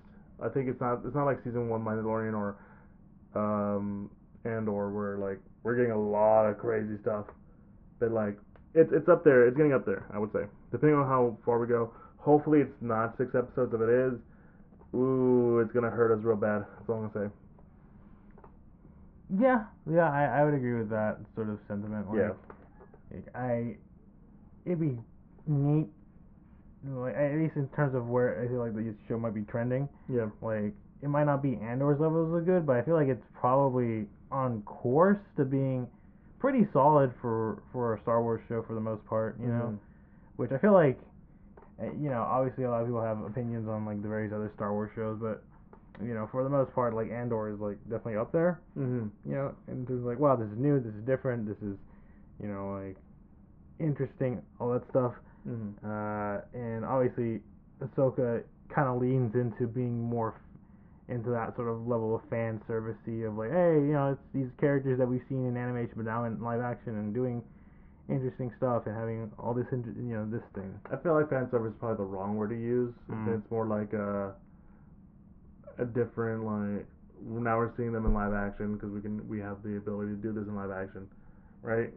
I 0.42 0.48
think 0.48 0.68
it's 0.68 0.80
not. 0.80 1.00
It's 1.06 1.14
not 1.14 1.24
like 1.24 1.38
season 1.44 1.68
one 1.68 1.82
Mandalorian 1.82 2.36
or 2.36 2.56
um 3.34 4.10
Andor 4.44 4.90
where 4.90 5.16
like 5.18 5.40
we're 5.62 5.76
getting 5.76 5.92
a 5.92 6.00
lot 6.00 6.44
of 6.44 6.58
crazy 6.58 7.00
stuff. 7.00 7.24
But 7.98 8.12
like 8.12 8.36
it's 8.74 8.92
it's 8.92 9.08
up 9.08 9.24
there. 9.24 9.48
It's 9.48 9.56
getting 9.56 9.72
up 9.72 9.86
there. 9.86 10.04
I 10.12 10.18
would 10.18 10.32
say 10.32 10.44
depending 10.70 10.98
on 10.98 11.06
how 11.06 11.38
far 11.44 11.58
we 11.58 11.66
go. 11.66 11.92
Hopefully 12.18 12.60
it's 12.60 12.82
not 12.82 13.16
six 13.16 13.34
episodes. 13.34 13.72
If 13.72 13.80
it 13.80 13.88
is, 13.88 14.12
ooh, 14.94 15.60
it's 15.60 15.72
gonna 15.72 15.90
hurt 15.90 16.12
us 16.12 16.22
real 16.22 16.36
bad. 16.36 16.66
That's 16.76 16.88
all 16.90 16.96
I'm 16.96 17.08
gonna 17.08 17.28
say. 17.28 17.47
Yeah, 19.36 19.64
yeah, 19.90 20.10
I, 20.10 20.40
I 20.40 20.44
would 20.44 20.54
agree 20.54 20.78
with 20.78 20.90
that 20.90 21.18
sort 21.34 21.50
of 21.50 21.58
sentiment. 21.68 22.08
Like, 22.08 22.18
Yeah. 22.18 22.30
Like, 23.12 23.34
I, 23.34 23.76
it'd 24.66 24.80
be 24.80 24.98
neat, 25.46 25.88
like, 26.86 27.14
at 27.16 27.34
least 27.36 27.56
in 27.56 27.68
terms 27.68 27.94
of 27.94 28.06
where 28.08 28.40
I 28.42 28.48
feel 28.48 28.58
like 28.58 28.74
the 28.74 28.94
show 29.08 29.18
might 29.18 29.34
be 29.34 29.42
trending. 29.42 29.88
Yeah. 30.08 30.26
Like, 30.42 30.74
it 31.02 31.08
might 31.08 31.24
not 31.24 31.42
be 31.42 31.56
Andor's 31.56 32.00
levels 32.00 32.34
of 32.34 32.44
good, 32.44 32.66
but 32.66 32.76
I 32.76 32.82
feel 32.82 32.94
like 32.94 33.08
it's 33.08 33.24
probably 33.38 34.06
on 34.30 34.62
course 34.62 35.18
to 35.36 35.44
being 35.44 35.86
pretty 36.38 36.66
solid 36.72 37.12
for 37.20 37.62
for 37.72 37.94
a 37.94 38.00
Star 38.02 38.22
Wars 38.22 38.40
show 38.48 38.62
for 38.66 38.74
the 38.74 38.80
most 38.80 39.04
part. 39.06 39.38
You 39.40 39.48
know, 39.48 39.72
Mhm. 39.74 39.78
which 40.36 40.52
I 40.52 40.58
feel 40.58 40.72
like, 40.72 40.98
uh, 41.80 41.90
you 41.92 42.10
know, 42.10 42.22
obviously 42.22 42.64
a 42.64 42.70
lot 42.70 42.80
of 42.82 42.86
people 42.88 43.00
have 43.02 43.20
opinions 43.22 43.68
on 43.68 43.86
like 43.86 44.02
the 44.02 44.08
various 44.08 44.32
other 44.32 44.50
Star 44.54 44.72
Wars 44.72 44.90
shows, 44.94 45.18
but 45.20 45.42
you 46.02 46.14
know, 46.14 46.28
for 46.30 46.44
the 46.44 46.50
most 46.50 46.72
part, 46.74 46.94
like 46.94 47.10
Andor 47.10 47.48
is 47.48 47.58
like 47.60 47.78
definitely 47.84 48.16
up 48.16 48.30
there 48.32 48.60
Mhm. 48.76 49.10
you 49.26 49.34
know, 49.34 49.54
and 49.66 49.86
there's 49.86 50.02
like, 50.04 50.18
wow, 50.18 50.36
this 50.36 50.48
is 50.50 50.58
new, 50.58 50.78
this 50.80 50.94
is 50.94 51.04
different, 51.04 51.46
this 51.46 51.56
is, 51.62 51.76
you 52.40 52.48
know, 52.48 52.72
like 52.72 52.96
interesting, 53.78 54.42
all 54.60 54.70
that 54.72 54.88
stuff. 54.90 55.14
Mhm. 55.46 55.72
Uh, 55.84 56.40
and 56.54 56.84
obviously, 56.84 57.42
Ahsoka 57.80 58.42
kind 58.68 58.88
of 58.88 59.00
leans 59.00 59.34
into 59.34 59.66
being 59.66 60.02
more 60.02 60.34
f- 60.34 60.40
into 61.08 61.30
that 61.30 61.56
sort 61.56 61.68
of 61.68 61.86
level 61.88 62.14
of 62.14 62.22
fan 62.28 62.60
servicey 62.68 63.26
of 63.26 63.36
like, 63.38 63.50
hey, 63.50 63.74
you 63.80 63.92
know, 63.92 64.12
it's 64.12 64.20
these 64.34 64.50
characters 64.58 64.98
that 64.98 65.08
we've 65.08 65.24
seen 65.28 65.46
in 65.46 65.56
animation, 65.56 65.94
but 65.96 66.04
now 66.04 66.24
in 66.24 66.38
live 66.42 66.60
action 66.60 66.96
and 66.98 67.14
doing 67.14 67.42
interesting 68.10 68.50
stuff 68.58 68.86
and 68.86 68.94
having 68.96 69.30
all 69.38 69.54
this, 69.54 69.66
inter- 69.72 69.90
you 69.96 70.14
know, 70.14 70.26
this 70.26 70.42
thing. 70.54 70.78
I 70.90 70.96
feel 70.96 71.14
like 71.14 71.30
fan 71.30 71.48
service 71.50 71.72
is 71.72 71.78
probably 71.78 71.96
the 72.04 72.10
wrong 72.10 72.36
word 72.36 72.50
to 72.50 72.56
use. 72.56 72.92
Mm. 73.10 73.38
It's 73.38 73.50
more 73.50 73.66
like 73.66 73.92
a 73.94 74.34
a 75.78 75.84
different 75.84 76.44
like 76.44 76.86
now 77.24 77.58
we're 77.58 77.72
seeing 77.76 77.92
them 77.92 78.06
in 78.06 78.14
live 78.14 78.32
action 78.32 78.74
because 78.74 78.90
we 78.90 79.00
can 79.00 79.26
we 79.28 79.40
have 79.40 79.62
the 79.62 79.76
ability 79.76 80.10
to 80.12 80.16
do 80.16 80.32
this 80.32 80.46
in 80.46 80.54
live 80.54 80.70
action, 80.70 81.08
right? 81.62 81.92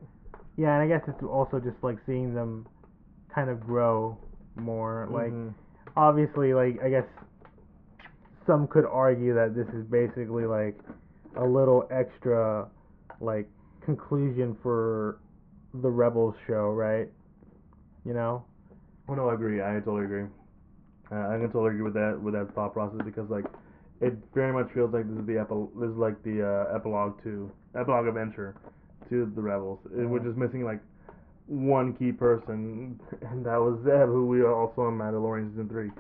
Yeah, 0.58 0.74
and 0.80 0.84
I 0.84 0.88
guess 0.88 1.08
it's 1.08 1.24
also 1.24 1.60
just 1.60 1.78
like 1.84 1.98
seeing 2.06 2.34
them 2.34 2.68
kind 3.34 3.50
of 3.50 3.60
grow 3.60 4.18
more, 4.56 5.08
like. 5.12 5.32
Mhm. 5.32 5.54
obviously 5.98 6.54
like 6.54 6.82
I 6.82 6.90
guess 6.90 7.04
some 8.48 8.68
could 8.68 8.86
argue 8.86 9.34
that 9.36 9.56
this 9.56 9.68
is 9.70 9.84
basically 9.86 10.46
like 10.46 10.80
a 11.36 11.46
little 11.46 11.88
extra 11.92 12.68
like 13.20 13.48
conclusion 13.86 14.56
for 14.64 15.20
the 15.74 15.90
Rebels 15.90 16.36
show, 16.48 16.70
right? 16.72 17.10
You 18.06 18.14
know? 18.14 18.44
Oh 19.08 19.16
no, 19.16 19.30
I 19.30 19.34
agree. 19.34 19.62
I 19.62 19.74
totally 19.80 20.06
agree. 20.06 20.26
Uh, 21.12 21.28
I 21.28 21.38
can 21.38 21.48
totally 21.52 21.72
agree 21.72 21.82
with 21.84 21.94
that 21.94 22.20
with 22.22 22.34
that 22.34 22.54
thought 22.56 22.74
process 22.74 23.02
because 23.04 23.30
like 23.30 23.46
it 24.02 24.14
very 24.34 24.52
much 24.52 24.72
feels 24.74 24.92
like 24.94 25.08
this 25.08 25.20
is 25.20 25.28
the 25.28 25.38
epi- 25.40 25.70
this 25.80 25.90
is 25.90 25.98
like 25.98 26.22
the 26.24 26.42
uh, 26.42 26.76
epilogue 26.76 27.22
to 27.24 27.52
epilogue 27.80 28.08
adventure 28.08 28.56
to 29.10 29.32
the 29.36 29.42
rebels. 29.42 29.80
It, 29.96 30.06
we're 30.06 30.20
just 30.20 30.38
missing 30.38 30.66
like 30.66 30.82
one 31.46 31.94
key 31.94 32.12
person, 32.12 33.00
and 33.22 33.46
that 33.46 33.58
was 33.58 33.80
Zeb, 33.84 34.08
who 34.08 34.26
we 34.28 34.44
also 34.44 34.74
saw 34.76 34.88
in 34.90 34.98
Mandalorian 34.98 35.52
season 35.52 35.70
three. 35.70 35.92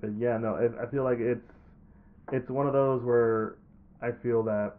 But 0.00 0.10
yeah, 0.18 0.38
no, 0.38 0.56
it, 0.56 0.72
I 0.80 0.86
feel 0.90 1.04
like 1.04 1.18
it's 1.20 1.46
it's 2.32 2.48
one 2.48 2.66
of 2.66 2.72
those 2.72 3.02
where 3.02 3.56
I 4.00 4.12
feel 4.22 4.42
that 4.44 4.76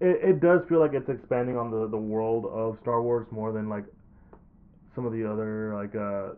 it 0.00 0.20
it 0.22 0.40
does 0.40 0.60
feel 0.68 0.80
like 0.80 0.92
it's 0.94 1.08
expanding 1.08 1.56
on 1.56 1.70
the 1.70 1.88
the 1.88 1.96
world 1.96 2.46
of 2.46 2.78
Star 2.82 3.02
Wars 3.02 3.26
more 3.30 3.52
than 3.52 3.68
like 3.68 3.84
some 4.94 5.06
of 5.06 5.12
the 5.12 5.24
other 5.24 5.74
like 5.74 5.94
uh 5.94 6.34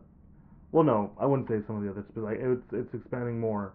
well 0.75 0.83
no 0.85 1.13
I 1.23 1.25
wouldn't 1.27 1.47
say 1.49 1.63
some 1.67 1.77
of 1.79 1.83
the 1.87 1.91
others 1.91 2.05
but 2.15 2.25
like 2.25 2.39
it's 2.43 2.67
it's 2.73 2.93
expanding 2.95 3.39
more 3.39 3.73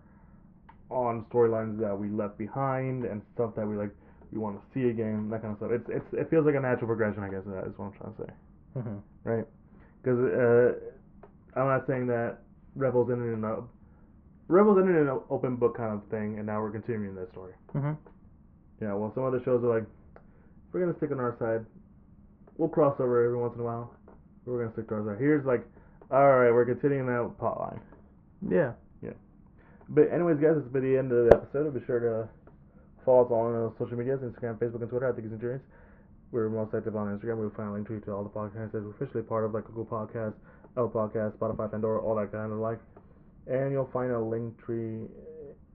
on 0.91 1.23
storylines 1.31 1.79
that 1.79 1.95
we 1.97 2.09
left 2.09 2.37
behind 2.37 3.05
and 3.05 3.21
stuff 3.33 3.55
that 3.55 3.65
we 3.65 3.75
like 3.77 3.93
we 4.31 4.37
want 4.37 4.59
to 4.59 4.63
see 4.73 4.89
again 4.89 5.29
that 5.31 5.41
kind 5.41 5.53
of 5.53 5.57
stuff 5.59 5.71
it's 5.71 5.89
it's 5.89 6.09
it 6.13 6.29
feels 6.29 6.45
like 6.45 6.55
a 6.55 6.59
natural 6.59 6.87
progression 6.87 7.23
I 7.23 7.29
guess 7.29 7.45
that 7.45 7.65
is 7.65 7.73
what 7.77 7.85
I'm 7.89 7.93
trying 7.97 8.13
to 8.15 8.21
say 8.27 8.31
Mm-hmm. 8.77 8.97
right 9.23 9.45
because 10.01 10.19
uh 10.19 11.59
I'm 11.59 11.67
not 11.67 11.87
saying 11.87 12.05
that 12.07 12.37
Rebels 12.75 13.09
ended 13.11 13.33
in 13.33 13.43
a 13.43 13.63
Rebels 14.47 14.77
ended 14.79 14.95
in 14.95 15.07
an 15.07 15.19
open 15.29 15.55
book 15.55 15.77
kind 15.77 15.93
of 15.93 16.01
thing 16.11 16.37
and 16.37 16.45
now 16.45 16.61
we're 16.61 16.71
continuing 16.71 17.15
that 17.15 17.31
story 17.31 17.53
Mm-hmm. 17.75 17.93
yeah, 18.81 18.93
well, 18.93 19.11
some 19.15 19.25
other 19.25 19.41
shows 19.45 19.63
are 19.63 19.73
like, 19.77 19.85
we're 20.71 20.79
gonna 20.81 20.97
stick 20.97 21.11
on 21.11 21.19
our 21.19 21.35
side. 21.39 21.65
We'll 22.57 22.69
cross 22.69 22.95
over 22.99 23.23
every 23.25 23.37
once 23.37 23.53
in 23.55 23.61
a 23.61 23.63
while. 23.63 23.93
but 24.45 24.51
We're 24.51 24.61
gonna 24.63 24.73
stick 24.73 24.87
to 24.89 24.95
our 24.95 25.05
side. 25.05 25.19
Here's 25.19 25.45
like, 25.45 25.63
all 26.11 26.27
right, 26.29 26.51
we're 26.51 26.65
continuing 26.65 27.05
that 27.07 27.35
plot 27.37 27.59
line. 27.59 27.81
Yeah. 28.49 28.73
Yeah. 29.01 29.13
But 29.89 30.11
anyways, 30.13 30.37
guys, 30.37 30.55
this 30.55 30.63
has 30.63 30.71
been 30.73 30.83
the 30.83 30.97
end 30.97 31.11
of 31.11 31.29
the 31.29 31.35
episode. 31.35 31.73
Be 31.73 31.85
sure 31.85 31.99
to 31.99 32.29
follow 33.05 33.25
us 33.25 33.31
on 33.31 33.55
uh, 33.55 33.69
social 33.79 33.97
medias: 33.97 34.19
Instagram, 34.21 34.57
Facebook, 34.57 34.81
and 34.81 34.89
Twitter. 34.89 35.09
I 35.09 35.13
think 35.13 35.25
it's 35.25 35.33
Insurance. 35.33 35.63
We're 36.31 36.49
most 36.49 36.73
active 36.75 36.95
on 36.95 37.07
Instagram. 37.17 37.37
We'll 37.37 37.49
find 37.57 37.69
a 37.69 37.73
link 37.73 37.87
to 37.87 37.99
to 38.01 38.11
all 38.11 38.23
the 38.23 38.29
podcasts 38.29 38.71
that 38.71 38.83
we're 38.83 38.91
officially 38.91 39.23
part 39.23 39.45
of, 39.45 39.53
like 39.53 39.65
Google 39.65 39.85
Podcast, 39.85 40.33
Apple 40.77 40.89
Podcast, 40.93 41.37
Spotify, 41.37 41.71
Pandora, 41.71 42.01
all 42.01 42.15
that 42.15 42.31
kind 42.31 42.51
of 42.51 42.59
like. 42.59 42.79
And 43.47 43.71
you'll 43.71 43.89
find 43.91 44.11
a 44.11 44.19
link 44.19 44.53
tree, 44.63 45.07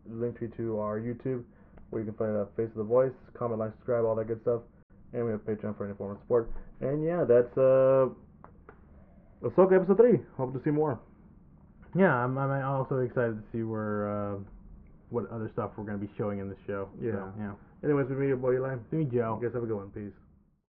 link 0.09 0.39
tree 0.39 0.49
to 0.57 0.79
our 0.79 1.01
YouTube, 1.01 1.43
where 1.91 2.03
you 2.03 2.07
can 2.07 2.17
find 2.19 2.37
a 2.37 2.47
face 2.57 2.71
of 2.71 2.77
the 2.77 2.85
voice, 2.85 3.11
comment, 3.37 3.59
like, 3.59 3.73
subscribe, 3.73 4.05
all 4.05 4.15
that 4.15 4.29
good 4.29 4.41
stuff. 4.43 4.63
and 5.13 5.25
we 5.25 5.31
have 5.31 5.41
Patreon 5.47 5.77
for 5.77 5.87
any 5.87 5.95
form 5.95 6.13
of 6.13 6.19
support. 6.23 6.51
And 6.81 7.03
yeah, 7.05 7.25
that's 7.25 7.57
uh, 7.57 8.09
Ahsoka 9.45 9.77
episode 9.77 9.99
three. 9.99 10.19
Hope 10.37 10.55
to 10.55 10.61
see 10.65 10.71
more. 10.71 10.99
Yeah, 11.97 12.15
I'm, 12.15 12.37
I'm 12.39 12.65
also 12.65 12.99
excited 12.99 13.37
to 13.37 13.43
see 13.53 13.63
where 13.63 14.09
uh, 14.09 14.39
what 15.11 15.31
other 15.31 15.51
stuff 15.53 15.73
we're 15.77 15.85
gonna 15.85 15.99
be 15.99 16.11
showing 16.17 16.41
in 16.41 16.49
the 16.49 16.57
show. 16.67 16.89
Yeah. 17.01 17.13
So, 17.13 17.33
yeah. 17.39 17.53
Anyways, 17.85 18.09
with 18.09 18.19
me, 18.19 18.29
your 18.29 18.39
boy 18.39 18.55
Eli. 18.55 18.77
See 18.91 18.97
me, 18.97 19.05
Joe. 19.05 19.39
You 19.41 19.47
guys 19.47 19.55
have 19.55 19.63
a 19.63 19.67
good 19.67 19.77
one. 19.77 19.91
Peace. 19.91 20.13